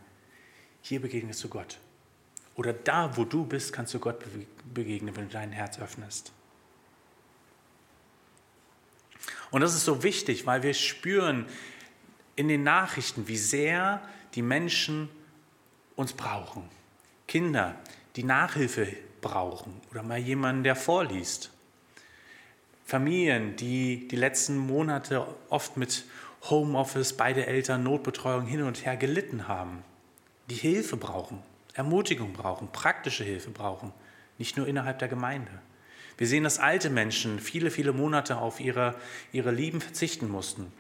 hier 0.82 1.01
begegnest 1.01 1.43
du 1.43 1.49
Gott. 1.49 1.80
Oder 2.56 2.71
da, 2.71 3.17
wo 3.17 3.25
du 3.25 3.45
bist, 3.45 3.73
kannst 3.73 3.93
du 3.93 3.99
Gott 3.99 4.23
begegnen, 4.73 5.13
wenn 5.17 5.28
du 5.28 5.34
dein 5.34 5.51
Herz 5.51 5.80
öffnest. 5.80 6.32
Und 9.51 9.60
das 9.60 9.75
ist 9.75 9.84
so 9.84 10.01
wichtig, 10.01 10.45
weil 10.45 10.63
wir 10.63 10.73
spüren 10.73 11.45
in 12.38 12.47
den 12.47 12.63
Nachrichten, 12.63 13.28
wie 13.28 13.38
sehr 13.38 14.01
die 14.34 14.41
Menschen 14.41 15.10
uns 15.97 16.13
brauchen. 16.13 16.63
Kinder, 17.28 17.75
die 18.15 18.23
Nachhilfe 18.23 18.95
brauchen 19.25 19.81
oder 19.89 20.03
mal 20.03 20.19
jemanden, 20.19 20.63
der 20.63 20.75
vorliest. 20.75 21.49
Familien, 22.85 23.55
die 23.55 24.07
die 24.07 24.15
letzten 24.15 24.55
Monate 24.55 25.25
oft 25.49 25.77
mit 25.77 26.05
Homeoffice, 26.43 27.13
beide 27.13 27.47
Eltern, 27.47 27.81
Notbetreuung 27.81 28.45
hin 28.45 28.61
und 28.61 28.85
her 28.85 28.95
gelitten 28.95 29.47
haben, 29.47 29.83
die 30.51 30.55
Hilfe 30.55 30.95
brauchen, 30.95 31.41
Ermutigung 31.73 32.33
brauchen, 32.33 32.71
praktische 32.71 33.23
Hilfe 33.23 33.49
brauchen, 33.49 33.91
nicht 34.38 34.57
nur 34.57 34.67
innerhalb 34.67 34.99
der 34.99 35.07
Gemeinde. 35.07 35.51
Wir 36.17 36.27
sehen, 36.27 36.43
dass 36.43 36.59
alte 36.59 36.91
Menschen 36.91 37.39
viele, 37.39 37.71
viele 37.71 37.93
Monate 37.93 38.38
auf 38.38 38.59
ihre, 38.59 38.95
ihre 39.31 39.51
Lieben 39.51 39.81
verzichten 39.81 40.29
mussten. 40.29 40.71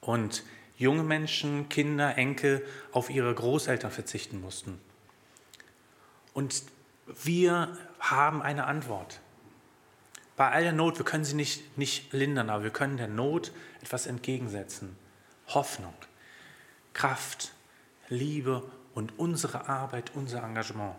Und 0.00 0.42
junge 0.76 1.04
Menschen, 1.04 1.68
Kinder, 1.68 2.18
Enkel 2.18 2.66
auf 2.90 3.10
ihre 3.10 3.32
Großeltern 3.32 3.92
verzichten 3.92 4.40
mussten. 4.40 4.80
Und 6.34 6.64
wir 7.24 7.76
haben 7.98 8.42
eine 8.42 8.66
Antwort. 8.66 9.20
Bei 10.36 10.50
all 10.50 10.62
der 10.62 10.72
Not, 10.72 10.98
wir 10.98 11.04
können 11.04 11.24
sie 11.24 11.34
nicht, 11.34 11.76
nicht 11.76 12.12
lindern, 12.12 12.50
aber 12.50 12.64
wir 12.64 12.70
können 12.70 12.96
der 12.96 13.08
Not 13.08 13.52
etwas 13.82 14.06
entgegensetzen. 14.06 14.96
Hoffnung, 15.48 15.94
Kraft, 16.94 17.52
Liebe 18.08 18.62
und 18.94 19.18
unsere 19.18 19.68
Arbeit, 19.68 20.12
unser 20.14 20.42
Engagement. 20.42 20.96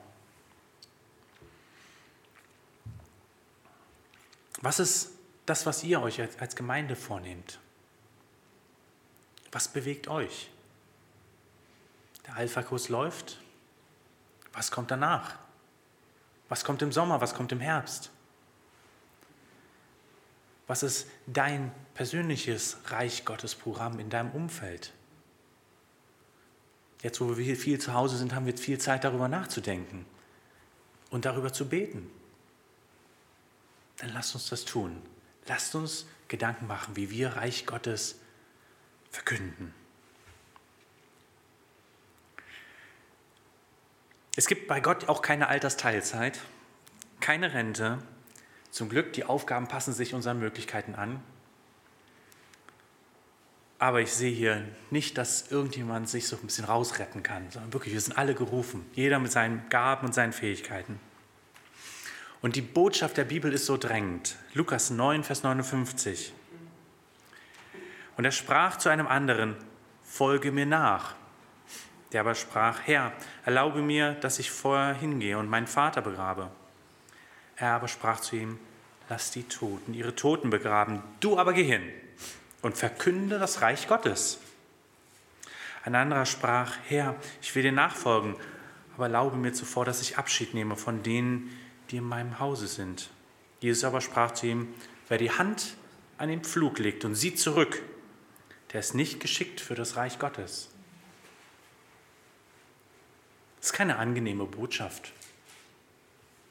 Was 4.61 4.79
ist 4.79 5.11
das, 5.45 5.65
was 5.65 5.83
ihr 5.83 6.01
euch 6.01 6.21
als 6.39 6.55
Gemeinde 6.55 6.95
vornehmt? 6.95 7.59
Was 9.51 9.67
bewegt 9.67 10.07
euch? 10.07 10.51
Der 12.27 12.35
Alpha-Kurs 12.35 12.89
läuft. 12.89 13.39
Was 14.53 14.69
kommt 14.69 14.91
danach? 14.91 15.40
Was 16.51 16.65
kommt 16.65 16.81
im 16.81 16.91
Sommer? 16.91 17.21
Was 17.21 17.33
kommt 17.33 17.53
im 17.53 17.61
Herbst? 17.61 18.11
Was 20.67 20.83
ist 20.83 21.07
dein 21.25 21.71
persönliches 21.93 22.75
Reich 22.87 23.23
Gottes 23.23 23.55
Programm 23.55 23.99
in 23.99 24.09
deinem 24.09 24.31
Umfeld? 24.31 24.91
Jetzt, 27.01 27.21
wo 27.21 27.37
wir 27.37 27.55
viel 27.55 27.79
zu 27.79 27.93
Hause 27.93 28.17
sind, 28.17 28.35
haben 28.35 28.45
wir 28.45 28.57
viel 28.57 28.79
Zeit 28.79 29.05
darüber 29.05 29.29
nachzudenken 29.29 30.05
und 31.09 31.23
darüber 31.23 31.53
zu 31.53 31.69
beten. 31.69 32.11
Dann 33.99 34.11
lasst 34.11 34.35
uns 34.35 34.49
das 34.49 34.65
tun. 34.65 35.01
Lasst 35.45 35.73
uns 35.73 36.05
Gedanken 36.27 36.67
machen, 36.67 36.97
wie 36.97 37.09
wir 37.11 37.29
Reich 37.37 37.65
Gottes 37.65 38.19
verkünden. 39.09 39.73
Es 44.41 44.47
gibt 44.47 44.67
bei 44.67 44.79
Gott 44.79 45.07
auch 45.07 45.21
keine 45.21 45.49
Altersteilzeit, 45.49 46.39
keine 47.19 47.53
Rente. 47.53 47.99
Zum 48.71 48.89
Glück, 48.89 49.13
die 49.13 49.23
Aufgaben 49.23 49.67
passen 49.67 49.93
sich 49.93 50.15
unseren 50.15 50.39
Möglichkeiten 50.39 50.95
an. 50.95 51.21
Aber 53.77 54.01
ich 54.01 54.11
sehe 54.11 54.33
hier 54.33 54.67
nicht, 54.89 55.19
dass 55.19 55.51
irgendjemand 55.51 56.09
sich 56.09 56.27
so 56.27 56.37
ein 56.37 56.47
bisschen 56.47 56.65
rausretten 56.65 57.21
kann, 57.21 57.51
sondern 57.51 57.71
wirklich, 57.71 57.93
wir 57.93 58.01
sind 58.01 58.17
alle 58.17 58.33
gerufen, 58.33 58.83
jeder 58.93 59.19
mit 59.19 59.31
seinen 59.31 59.69
Gaben 59.69 60.07
und 60.07 60.13
seinen 60.15 60.33
Fähigkeiten. 60.33 60.99
Und 62.41 62.55
die 62.55 62.63
Botschaft 62.63 63.17
der 63.17 63.25
Bibel 63.25 63.53
ist 63.53 63.67
so 63.67 63.77
drängend. 63.77 64.37
Lukas 64.55 64.89
9, 64.89 65.23
Vers 65.23 65.43
59. 65.43 66.33
Und 68.17 68.25
er 68.25 68.31
sprach 68.31 68.79
zu 68.79 68.89
einem 68.89 69.05
anderen, 69.05 69.55
folge 70.01 70.51
mir 70.51 70.65
nach. 70.65 71.13
Der 72.11 72.21
aber 72.21 72.35
sprach, 72.35 72.79
Herr, 72.85 73.13
erlaube 73.45 73.81
mir, 73.81 74.13
dass 74.15 74.39
ich 74.39 74.51
vorher 74.51 74.93
hingehe 74.93 75.37
und 75.37 75.49
meinen 75.49 75.67
Vater 75.67 76.01
begrabe. 76.01 76.51
Er 77.55 77.73
aber 77.73 77.87
sprach 77.87 78.19
zu 78.19 78.35
ihm, 78.35 78.59
lass 79.07 79.31
die 79.31 79.43
Toten 79.43 79.93
ihre 79.93 80.15
Toten 80.15 80.49
begraben, 80.49 81.01
du 81.19 81.37
aber 81.37 81.53
geh 81.53 81.63
hin 81.63 81.83
und 82.61 82.77
verkünde 82.77 83.39
das 83.39 83.61
Reich 83.61 83.87
Gottes. 83.87 84.39
Ein 85.83 85.95
anderer 85.95 86.25
sprach, 86.25 86.77
Herr, 86.87 87.15
ich 87.41 87.55
will 87.55 87.63
dir 87.63 87.71
nachfolgen, 87.71 88.35
aber 88.95 89.05
erlaube 89.05 89.37
mir 89.37 89.53
zuvor, 89.53 89.85
dass 89.85 90.01
ich 90.01 90.17
Abschied 90.17 90.53
nehme 90.53 90.75
von 90.75 91.03
denen, 91.03 91.57
die 91.89 91.97
in 91.97 92.03
meinem 92.03 92.39
Hause 92.39 92.67
sind. 92.67 93.09
Jesus 93.59 93.83
aber 93.83 94.01
sprach 94.01 94.31
zu 94.31 94.47
ihm, 94.47 94.73
wer 95.07 95.17
die 95.17 95.31
Hand 95.31 95.75
an 96.17 96.29
den 96.29 96.43
Pflug 96.43 96.79
legt 96.79 97.03
und 97.05 97.15
sieht 97.15 97.39
zurück, 97.39 97.81
der 98.73 98.79
ist 98.79 98.95
nicht 98.95 99.19
geschickt 99.19 99.59
für 99.59 99.75
das 99.75 99.95
Reich 99.95 100.19
Gottes. 100.19 100.69
Das 103.61 103.67
ist 103.67 103.73
keine 103.73 103.97
angenehme 103.97 104.45
Botschaft, 104.45 105.13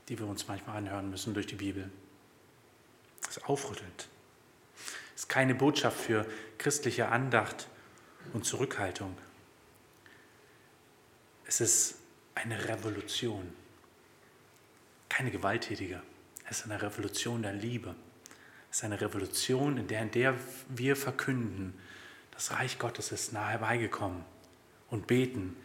die 0.09 0.17
wir 0.17 0.27
uns 0.27 0.47
manchmal 0.47 0.77
anhören 0.77 1.11
müssen 1.11 1.35
durch 1.35 1.49
die 1.49 1.57
Bibel. 1.57 1.91
Das 3.23 3.37
ist 3.37 3.45
aufrüttelnd. 3.49 4.09
Das 4.77 5.25
ist 5.25 5.29
keine 5.29 5.57
Botschaft 5.57 5.99
für 5.99 6.25
christliche 6.57 7.09
Andacht 7.09 7.67
und 8.33 8.45
Zurückhaltung. 8.45 9.19
Es 11.47 11.61
ist 11.61 11.97
eine 12.37 12.69
Revolution. 12.69 13.53
Keine 15.09 15.33
gewalttätige. 15.33 16.01
Es 16.49 16.61
ist 16.61 16.67
eine 16.67 16.81
Revolution 16.81 17.43
der 17.43 17.55
Liebe. 17.55 17.97
Es 18.71 18.79
ist 18.79 18.85
eine 18.85 19.01
Revolution, 19.01 19.79
in 19.79 19.89
der, 19.89 20.03
in 20.03 20.13
der 20.13 20.37
wir 20.69 20.95
verkünden, 20.95 21.77
das 22.31 22.53
Reich 22.53 22.79
Gottes 22.79 23.11
ist 23.11 23.33
nahe 23.33 23.51
herbeigekommen 23.51 24.25
und 24.91 25.09
beten, 25.09 25.57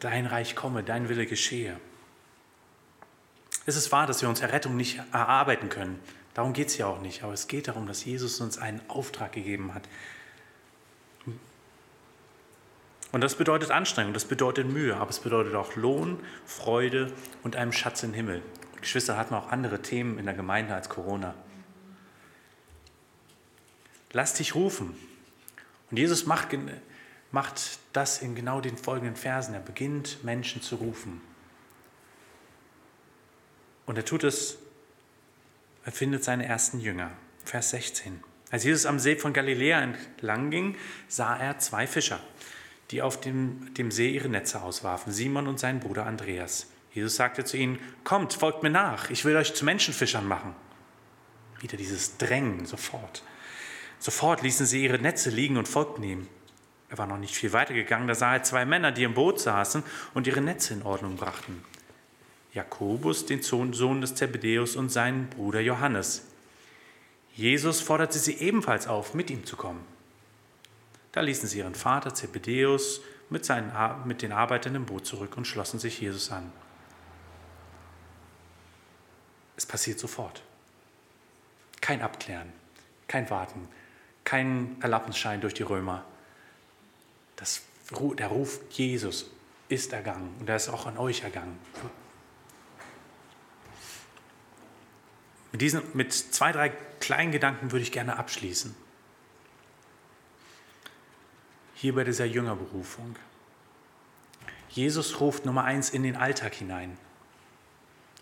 dein 0.00 0.26
Reich 0.26 0.56
komme, 0.56 0.82
dein 0.82 1.08
Wille 1.08 1.26
geschehe. 1.26 1.78
Es 3.66 3.76
ist 3.76 3.90
wahr, 3.92 4.06
dass 4.06 4.22
wir 4.22 4.28
uns 4.28 4.40
Errettung 4.40 4.76
nicht 4.76 5.00
erarbeiten 5.12 5.68
können. 5.68 5.98
Darum 6.34 6.52
geht 6.52 6.68
es 6.68 6.78
ja 6.78 6.86
auch 6.86 7.00
nicht. 7.00 7.22
Aber 7.22 7.32
es 7.32 7.48
geht 7.48 7.68
darum, 7.68 7.86
dass 7.86 8.04
Jesus 8.04 8.40
uns 8.40 8.58
einen 8.58 8.80
Auftrag 8.88 9.32
gegeben 9.32 9.74
hat. 9.74 9.88
Und 13.12 13.20
das 13.22 13.36
bedeutet 13.36 13.70
Anstrengung, 13.70 14.12
das 14.12 14.26
bedeutet 14.26 14.68
Mühe, 14.68 14.96
aber 14.96 15.10
es 15.10 15.20
bedeutet 15.20 15.54
auch 15.54 15.74
Lohn, 15.76 16.20
Freude 16.44 17.12
und 17.42 17.56
einen 17.56 17.72
Schatz 17.72 18.02
im 18.02 18.12
Himmel. 18.12 18.42
Geschwister 18.80 19.16
hatten 19.16 19.34
auch 19.34 19.50
andere 19.50 19.80
Themen 19.80 20.18
in 20.18 20.26
der 20.26 20.34
Gemeinde 20.34 20.74
als 20.74 20.88
Corona. 20.88 21.34
Lass 24.12 24.34
dich 24.34 24.54
rufen. 24.54 24.96
Und 25.90 25.98
Jesus 25.98 26.26
macht, 26.26 26.48
macht 27.36 27.80
das 27.92 28.22
in 28.22 28.34
genau 28.34 28.62
den 28.62 28.78
folgenden 28.78 29.14
Versen. 29.14 29.52
Er 29.52 29.60
beginnt 29.60 30.24
Menschen 30.24 30.62
zu 30.62 30.76
rufen. 30.76 31.20
Und 33.84 33.98
er 33.98 34.06
tut 34.06 34.24
es, 34.24 34.56
er 35.84 35.92
findet 35.92 36.24
seine 36.24 36.46
ersten 36.46 36.80
Jünger. 36.80 37.10
Vers 37.44 37.70
16. 37.70 38.22
Als 38.50 38.64
Jesus 38.64 38.86
am 38.86 38.98
See 38.98 39.16
von 39.16 39.34
Galiläa 39.34 39.82
entlang 39.82 40.50
ging, 40.50 40.76
sah 41.08 41.36
er 41.36 41.58
zwei 41.58 41.86
Fischer, 41.86 42.20
die 42.90 43.02
auf 43.02 43.20
dem, 43.20 43.74
dem 43.74 43.90
See 43.90 44.08
ihre 44.08 44.30
Netze 44.30 44.62
auswarfen, 44.62 45.12
Simon 45.12 45.46
und 45.46 45.60
sein 45.60 45.78
Bruder 45.78 46.06
Andreas. 46.06 46.68
Jesus 46.94 47.16
sagte 47.16 47.44
zu 47.44 47.58
ihnen, 47.58 47.78
kommt, 48.02 48.32
folgt 48.32 48.62
mir 48.62 48.70
nach, 48.70 49.10
ich 49.10 49.26
will 49.26 49.36
euch 49.36 49.52
zu 49.52 49.66
Menschenfischern 49.66 50.26
machen. 50.26 50.56
Wieder 51.60 51.76
dieses 51.76 52.16
Drängen 52.16 52.64
sofort. 52.64 53.22
Sofort 53.98 54.40
ließen 54.40 54.64
sie 54.64 54.84
ihre 54.84 54.98
Netze 54.98 55.28
liegen 55.28 55.58
und 55.58 55.68
folgten 55.68 56.02
ihm. 56.02 56.28
Er 56.96 57.00
war 57.00 57.06
noch 57.08 57.18
nicht 57.18 57.34
viel 57.34 57.52
weiter 57.52 57.74
gegangen, 57.74 58.08
da 58.08 58.14
sah 58.14 58.32
er 58.32 58.42
zwei 58.42 58.64
Männer, 58.64 58.90
die 58.90 59.02
im 59.02 59.12
Boot 59.12 59.38
saßen 59.38 59.82
und 60.14 60.26
ihre 60.26 60.40
Netze 60.40 60.72
in 60.72 60.82
Ordnung 60.82 61.16
brachten. 61.16 61.62
Jakobus, 62.54 63.26
den 63.26 63.42
Sohn 63.42 64.00
des 64.00 64.14
Zebedäus, 64.14 64.76
und 64.76 64.88
seinen 64.88 65.28
Bruder 65.28 65.60
Johannes. 65.60 66.24
Jesus 67.34 67.82
forderte 67.82 68.18
sie 68.18 68.38
ebenfalls 68.38 68.86
auf, 68.86 69.12
mit 69.12 69.28
ihm 69.28 69.44
zu 69.44 69.56
kommen. 69.56 69.84
Da 71.12 71.20
ließen 71.20 71.46
sie 71.46 71.58
ihren 71.58 71.74
Vater 71.74 72.14
Zebedäus 72.14 73.02
mit, 73.28 73.44
seinen, 73.44 73.72
mit 74.06 74.22
den 74.22 74.32
Arbeitern 74.32 74.74
im 74.74 74.86
Boot 74.86 75.04
zurück 75.04 75.36
und 75.36 75.46
schlossen 75.46 75.78
sich 75.78 76.00
Jesus 76.00 76.32
an. 76.32 76.50
Es 79.54 79.66
passiert 79.66 79.98
sofort. 79.98 80.42
Kein 81.82 82.00
Abklären, 82.00 82.50
kein 83.06 83.28
Warten, 83.28 83.68
kein 84.24 84.78
Erlaubnisschein 84.80 85.42
durch 85.42 85.52
die 85.52 85.62
Römer. 85.62 86.02
Das, 87.36 87.62
der 88.18 88.28
Ruf 88.28 88.60
Jesus 88.70 89.30
ist 89.68 89.92
ergangen 89.92 90.34
und 90.40 90.48
er 90.48 90.56
ist 90.56 90.68
auch 90.68 90.86
an 90.86 90.96
euch 90.98 91.22
ergangen. 91.22 91.58
Mit, 95.52 95.60
diesen, 95.60 95.82
mit 95.94 96.12
zwei, 96.12 96.52
drei 96.52 96.70
kleinen 97.00 97.32
Gedanken 97.32 97.72
würde 97.72 97.82
ich 97.82 97.92
gerne 97.92 98.18
abschließen. 98.18 98.74
Hier 101.74 101.94
bei 101.94 102.04
dieser 102.04 102.24
Jüngerberufung. 102.24 103.16
Jesus 104.70 105.20
ruft 105.20 105.46
Nummer 105.46 105.64
eins 105.64 105.90
in 105.90 106.02
den 106.02 106.16
Alltag 106.16 106.54
hinein. 106.54 106.98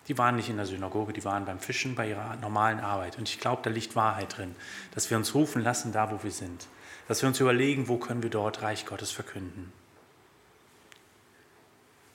Die 0.09 0.19
waren 0.19 0.37
nicht 0.37 0.49
in 0.49 0.57
der 0.57 0.67
Synagoge, 0.67 1.13
die 1.13 1.25
waren 1.25 1.45
beim 1.45 1.59
Fischen, 1.59 1.95
bei 1.95 2.11
ihrer 2.11 2.37
normalen 2.37 2.81
Arbeit. 2.81 3.17
Und 3.17 3.29
ich 3.29 3.41
glaube, 3.41 3.63
da 3.63 3.71
liegt 3.71 3.97
Wahrheit 3.97 4.37
drin, 4.37 4.55
dass 4.95 5.09
wir 5.11 5.17
uns 5.17 5.35
rufen 5.35 5.63
lassen, 5.63 5.93
da 5.93 6.11
wo 6.11 6.23
wir 6.23 6.31
sind. 6.31 6.67
Dass 7.07 7.23
wir 7.23 7.29
uns 7.29 7.41
überlegen, 7.41 7.89
wo 7.89 7.99
können 7.99 8.23
wir 8.23 8.31
dort 8.31 8.63
Reich 8.63 8.87
Gottes 8.87 9.11
verkünden. 9.11 9.73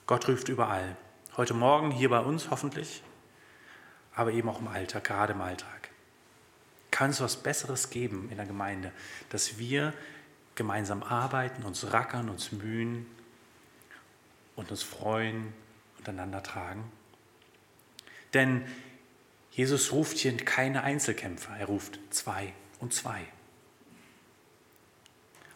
Gott 0.06 0.26
ruft 0.28 0.48
überall. 0.48 0.96
Heute 1.36 1.54
Morgen 1.54 1.92
hier 1.92 2.08
bei 2.08 2.18
uns 2.18 2.50
hoffentlich, 2.50 3.04
aber 4.14 4.32
eben 4.32 4.48
auch 4.48 4.58
im 4.58 4.66
Alltag, 4.66 5.04
gerade 5.04 5.34
im 5.34 5.40
Alltag. 5.40 5.90
Kann 6.90 7.10
es 7.10 7.20
was 7.20 7.36
Besseres 7.36 7.90
geben 7.90 8.28
in 8.30 8.36
der 8.36 8.46
Gemeinde, 8.46 8.90
dass 9.28 9.58
wir 9.58 9.94
gemeinsam 10.56 11.04
arbeiten, 11.04 11.62
uns 11.62 11.92
rackern, 11.92 12.28
uns 12.28 12.50
mühen 12.50 13.06
und 14.56 14.72
uns 14.72 14.82
freuen 14.82 15.52
und 15.98 16.08
einander 16.08 16.42
tragen? 16.42 16.90
Denn 18.34 18.64
Jesus 19.52 19.92
ruft 19.92 20.18
hier 20.18 20.36
keine 20.36 20.82
Einzelkämpfer, 20.82 21.56
er 21.56 21.66
ruft 21.66 22.00
zwei 22.10 22.52
und 22.80 22.92
zwei. 22.92 23.24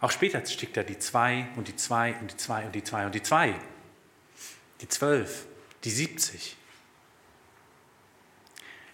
Auch 0.01 0.11
später 0.11 0.45
stickt 0.45 0.77
er 0.77 0.85
die 0.85 0.99
zwei 0.99 1.49
und 1.57 1.69
die 1.69 1.77
zwei 1.77 2.15
und 2.15 2.33
die 2.33 2.37
zwei 2.37 2.67
und 2.67 2.75
die 2.75 2.85
zwei 2.85 3.07
und 3.07 3.15
die 3.15 3.23
zwei. 3.23 3.55
Die 4.81 4.89
zwölf, 4.89 5.47
die 5.85 5.91
siebzig. 5.91 6.57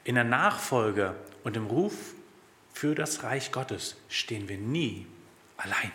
In 0.05 0.15
der 0.15 0.25
Nachfolge 0.25 1.15
und 1.45 1.57
im 1.57 1.67
Ruf 1.67 1.95
für 2.73 2.95
das 2.95 3.23
Reich 3.23 3.53
Gottes 3.53 3.97
stehen 4.09 4.49
wir 4.49 4.59
nie 4.59 5.07
allein. 5.57 5.93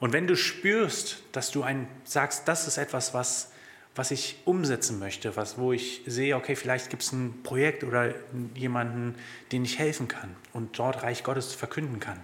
Und 0.00 0.12
wenn 0.12 0.26
du 0.26 0.36
spürst, 0.36 1.22
dass 1.32 1.50
du 1.50 1.62
ein, 1.62 1.88
sagst, 2.04 2.46
das 2.46 2.68
ist 2.68 2.76
etwas, 2.76 3.14
was 3.14 3.50
was 3.94 4.10
ich 4.10 4.36
umsetzen 4.44 4.98
möchte, 4.98 5.36
was, 5.36 5.56
wo 5.56 5.72
ich 5.72 6.02
sehe, 6.06 6.36
okay, 6.36 6.56
vielleicht 6.56 6.90
gibt 6.90 7.02
es 7.02 7.12
ein 7.12 7.42
Projekt 7.42 7.84
oder 7.84 8.14
jemanden, 8.54 9.14
den 9.52 9.64
ich 9.64 9.78
helfen 9.78 10.08
kann 10.08 10.34
und 10.52 10.78
dort 10.78 11.02
Reich 11.02 11.22
Gottes 11.22 11.54
verkünden 11.54 12.00
kann. 12.00 12.20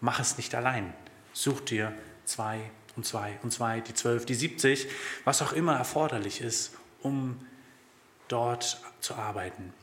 Mach 0.00 0.20
es 0.20 0.38
nicht 0.38 0.54
allein. 0.54 0.94
Such 1.32 1.60
dir 1.60 1.92
zwei 2.24 2.70
und 2.96 3.04
zwei 3.04 3.38
und 3.42 3.52
zwei, 3.52 3.80
die 3.80 3.92
zwölf, 3.92 4.24
die 4.24 4.34
siebzig, 4.34 4.88
was 5.24 5.42
auch 5.42 5.52
immer 5.52 5.76
erforderlich 5.76 6.40
ist, 6.40 6.76
um 7.02 7.46
dort 8.28 8.80
zu 9.00 9.14
arbeiten. 9.14 9.74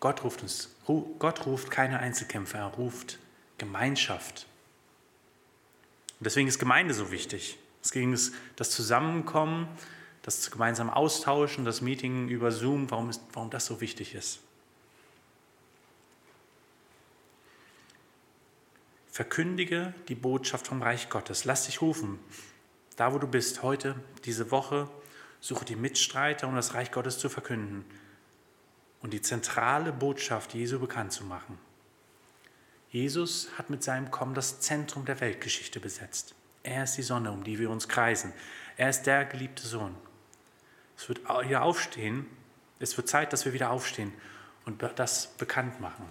Gott 0.00 0.22
ruft 0.22 0.42
uns, 0.42 0.74
Gott 1.18 1.46
ruft 1.46 1.70
keine 1.70 2.00
Einzelkämpfer, 2.00 2.58
er 2.58 2.66
ruft 2.66 3.18
Gemeinschaft. 3.56 4.46
Und 6.18 6.24
deswegen 6.24 6.48
ist 6.48 6.58
Gemeinde 6.58 6.92
so 6.92 7.10
wichtig. 7.10 7.58
Es 7.82 7.90
ging 7.90 8.16
das 8.56 8.70
Zusammenkommen 8.70 9.68
das 10.22 10.50
gemeinsam 10.50 10.88
austauschen, 10.88 11.64
das 11.64 11.80
Meeting 11.80 12.28
über 12.28 12.52
Zoom, 12.52 12.90
warum, 12.90 13.10
ist, 13.10 13.22
warum 13.32 13.50
das 13.50 13.66
so 13.66 13.80
wichtig 13.80 14.14
ist. 14.14 14.40
Verkündige 19.10 19.92
die 20.08 20.14
Botschaft 20.14 20.68
vom 20.68 20.80
Reich 20.80 21.10
Gottes. 21.10 21.44
Lass 21.44 21.66
dich 21.66 21.82
rufen. 21.82 22.18
Da, 22.96 23.12
wo 23.12 23.18
du 23.18 23.26
bist, 23.26 23.62
heute, 23.62 23.96
diese 24.24 24.50
Woche, 24.50 24.88
suche 25.40 25.64
die 25.64 25.76
Mitstreiter, 25.76 26.48
um 26.48 26.54
das 26.54 26.72
Reich 26.74 26.92
Gottes 26.92 27.18
zu 27.18 27.28
verkünden 27.28 27.84
und 29.02 29.12
die 29.12 29.20
zentrale 29.20 29.92
Botschaft 29.92 30.54
Jesu 30.54 30.78
bekannt 30.78 31.12
zu 31.12 31.24
machen. 31.24 31.58
Jesus 32.90 33.48
hat 33.58 33.68
mit 33.68 33.82
seinem 33.82 34.10
Kommen 34.10 34.34
das 34.34 34.60
Zentrum 34.60 35.04
der 35.04 35.20
Weltgeschichte 35.20 35.80
besetzt. 35.80 36.34
Er 36.62 36.84
ist 36.84 36.96
die 36.96 37.02
Sonne, 37.02 37.32
um 37.32 37.42
die 37.42 37.58
wir 37.58 37.70
uns 37.70 37.88
kreisen. 37.88 38.32
Er 38.76 38.90
ist 38.90 39.02
der 39.02 39.24
geliebte 39.24 39.66
Sohn. 39.66 39.96
Es 41.02 41.08
wird 41.08 41.28
wieder 41.28 41.62
aufstehen. 41.62 42.26
Es 42.78 42.96
wird 42.96 43.08
Zeit, 43.08 43.32
dass 43.32 43.44
wir 43.44 43.52
wieder 43.52 43.70
aufstehen 43.70 44.12
und 44.66 44.80
das 44.94 45.26
bekannt 45.36 45.80
machen. 45.80 46.04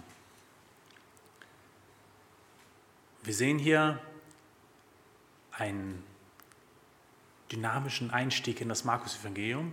Wir 3.22 3.32
sehen 3.32 3.58
hier 3.58 3.98
einen 5.52 6.04
dynamischen 7.50 8.10
Einstieg 8.10 8.60
in 8.60 8.68
das 8.68 8.84
Markus-Evangelium. 8.84 9.72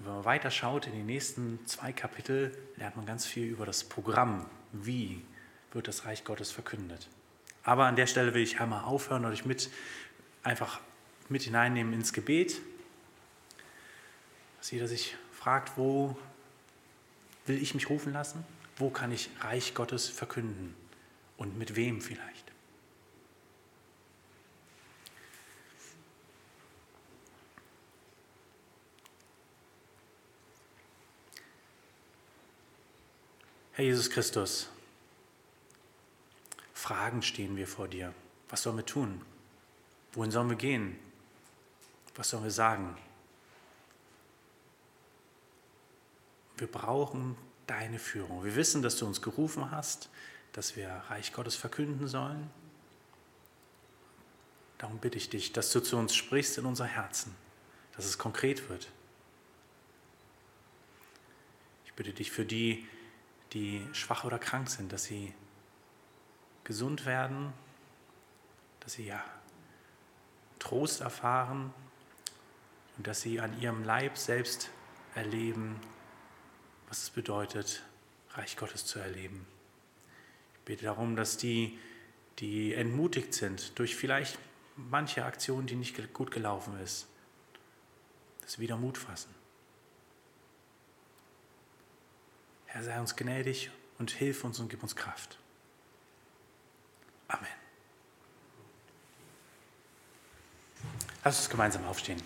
Wenn 0.00 0.12
man 0.12 0.24
weiter 0.26 0.50
schaut 0.50 0.86
in 0.86 0.92
die 0.92 1.02
nächsten 1.02 1.66
zwei 1.66 1.94
Kapitel, 1.94 2.54
lernt 2.76 2.96
man 2.96 3.06
ganz 3.06 3.24
viel 3.24 3.46
über 3.46 3.64
das 3.64 3.82
Programm. 3.82 4.44
Wie 4.72 5.24
wird 5.72 5.88
das 5.88 6.04
Reich 6.04 6.22
Gottes 6.22 6.50
verkündet? 6.50 7.08
Aber 7.62 7.86
an 7.86 7.96
der 7.96 8.06
Stelle 8.06 8.34
will 8.34 8.42
ich 8.42 8.60
einmal 8.60 8.84
aufhören 8.84 9.24
und 9.24 9.32
euch 9.32 9.46
mit 9.46 9.70
einfach 10.42 10.80
mit 11.30 11.44
hineinnehmen 11.44 11.94
ins 11.94 12.12
Gebet 12.12 12.60
dass 14.64 14.70
jeder 14.70 14.88
sich 14.88 15.14
fragt, 15.30 15.76
wo 15.76 16.16
will 17.44 17.62
ich 17.62 17.74
mich 17.74 17.90
rufen 17.90 18.14
lassen? 18.14 18.42
Wo 18.78 18.88
kann 18.88 19.12
ich 19.12 19.28
Reich 19.40 19.74
Gottes 19.74 20.08
verkünden? 20.08 20.74
Und 21.36 21.58
mit 21.58 21.76
wem 21.76 22.00
vielleicht? 22.00 22.50
Herr 33.72 33.84
Jesus 33.84 34.08
Christus, 34.08 34.70
Fragen 36.72 37.20
stehen 37.20 37.58
wir 37.58 37.68
vor 37.68 37.86
dir. 37.86 38.14
Was 38.48 38.62
sollen 38.62 38.78
wir 38.78 38.86
tun? 38.86 39.20
Wohin 40.14 40.30
sollen 40.30 40.48
wir 40.48 40.56
gehen? 40.56 40.98
Was 42.14 42.30
sollen 42.30 42.44
wir 42.44 42.50
sagen? 42.50 42.96
Wir 46.56 46.66
brauchen 46.66 47.36
deine 47.66 47.98
Führung. 47.98 48.44
Wir 48.44 48.56
wissen, 48.56 48.82
dass 48.82 48.96
du 48.96 49.06
uns 49.06 49.22
gerufen 49.22 49.70
hast, 49.70 50.08
dass 50.52 50.76
wir 50.76 50.88
Reich 51.08 51.32
Gottes 51.32 51.56
verkünden 51.56 52.06
sollen. 52.06 52.50
Darum 54.78 54.98
bitte 54.98 55.16
ich 55.16 55.30
dich, 55.30 55.52
dass 55.52 55.72
du 55.72 55.80
zu 55.80 55.96
uns 55.96 56.14
sprichst 56.14 56.58
in 56.58 56.66
unser 56.66 56.86
Herzen, 56.86 57.34
dass 57.96 58.04
es 58.04 58.18
konkret 58.18 58.68
wird. 58.68 58.90
Ich 61.86 61.94
bitte 61.94 62.12
dich 62.12 62.30
für 62.30 62.44
die, 62.44 62.86
die 63.52 63.86
schwach 63.92 64.24
oder 64.24 64.38
krank 64.38 64.68
sind, 64.68 64.92
dass 64.92 65.04
sie 65.04 65.32
gesund 66.64 67.06
werden, 67.06 67.52
dass 68.80 68.94
sie 68.94 69.06
ja 69.06 69.22
Trost 70.58 71.00
erfahren 71.00 71.72
und 72.96 73.06
dass 73.06 73.20
sie 73.20 73.40
an 73.40 73.60
ihrem 73.60 73.84
Leib 73.84 74.16
selbst 74.18 74.70
erleben, 75.14 75.80
was 76.88 77.02
es 77.02 77.10
bedeutet, 77.10 77.82
Reich 78.30 78.56
Gottes 78.56 78.84
zu 78.86 78.98
erleben. 78.98 79.46
Ich 80.54 80.60
bete 80.60 80.84
darum, 80.84 81.16
dass 81.16 81.36
die, 81.36 81.78
die 82.38 82.74
entmutigt 82.74 83.34
sind 83.34 83.78
durch 83.78 83.96
vielleicht 83.96 84.38
manche 84.76 85.24
Aktion, 85.24 85.66
die 85.66 85.76
nicht 85.76 86.12
gut 86.12 86.30
gelaufen 86.30 86.78
ist, 86.80 87.06
dass 88.40 88.52
sie 88.52 88.60
wieder 88.60 88.76
Mut 88.76 88.98
fassen. 88.98 89.34
Herr, 92.66 92.82
sei 92.82 92.98
uns 92.98 93.14
gnädig 93.14 93.70
und 93.98 94.10
hilf 94.10 94.42
uns 94.42 94.58
und 94.58 94.68
gib 94.68 94.82
uns 94.82 94.96
Kraft. 94.96 95.38
Amen. 97.28 97.46
Lass 101.22 101.38
uns 101.38 101.48
gemeinsam 101.48 101.84
aufstehen. 101.84 102.20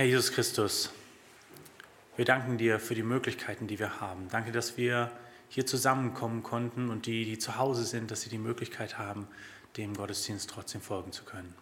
Herr 0.00 0.06
Jesus 0.06 0.32
Christus, 0.32 0.88
wir 2.16 2.24
danken 2.24 2.56
dir 2.56 2.80
für 2.80 2.94
die 2.94 3.02
Möglichkeiten, 3.02 3.66
die 3.66 3.78
wir 3.78 4.00
haben. 4.00 4.30
Danke, 4.30 4.50
dass 4.50 4.78
wir 4.78 5.12
hier 5.50 5.66
zusammenkommen 5.66 6.42
konnten 6.42 6.88
und 6.88 7.04
die, 7.04 7.26
die 7.26 7.38
zu 7.38 7.58
Hause 7.58 7.84
sind, 7.84 8.10
dass 8.10 8.22
sie 8.22 8.30
die 8.30 8.38
Möglichkeit 8.38 8.96
haben, 8.96 9.28
dem 9.76 9.92
Gottesdienst 9.92 10.48
trotzdem 10.48 10.80
folgen 10.80 11.12
zu 11.12 11.24
können. 11.24 11.54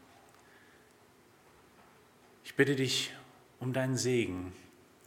Ich 2.45 2.55
bitte 2.55 2.77
dich 2.77 3.13
um 3.59 3.73
deinen 3.73 3.97
Segen 3.97 4.53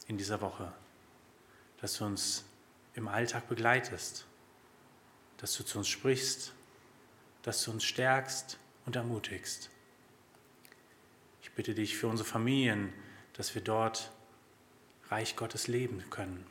in 0.08 0.18
dieser 0.18 0.42
Woche, 0.42 0.70
dass 1.80 1.96
du 1.96 2.04
uns 2.04 2.44
im 2.92 3.08
Alltag 3.08 3.48
begleitest, 3.48 4.26
dass 5.38 5.56
du 5.56 5.64
zu 5.64 5.78
uns 5.78 5.88
sprichst, 5.88 6.52
dass 7.44 7.64
du 7.64 7.70
uns 7.70 7.84
stärkst 7.84 8.58
und 8.84 8.94
ermutigst. 8.94 9.70
Ich 11.40 11.50
bitte 11.52 11.74
dich 11.74 11.96
für 11.96 12.08
unsere 12.08 12.28
Familien, 12.28 12.92
dass 13.34 13.54
wir 13.54 13.62
dort 13.62 14.10
Reich 15.10 15.36
Gottes 15.36 15.68
leben 15.68 16.02
können. 16.10 16.46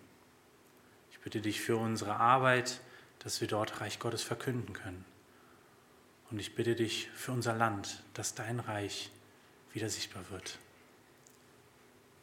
Ich 1.11 1.19
bitte 1.19 1.41
dich 1.41 1.61
für 1.61 1.77
unsere 1.77 2.15
Arbeit, 2.15 2.81
dass 3.19 3.41
wir 3.41 3.47
dort 3.47 3.81
Reich 3.81 3.99
Gottes 3.99 4.23
verkünden 4.23 4.73
können. 4.73 5.05
Und 6.29 6.39
ich 6.39 6.55
bitte 6.55 6.75
dich 6.75 7.09
für 7.13 7.31
unser 7.31 7.53
Land, 7.53 8.03
dass 8.13 8.35
dein 8.35 8.59
Reich 8.59 9.11
wieder 9.73 9.89
sichtbar 9.89 10.23
wird. 10.29 10.57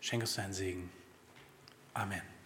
Schenk 0.00 0.22
uns 0.22 0.34
deinen 0.34 0.52
Segen. 0.52 0.90
Amen. 1.94 2.37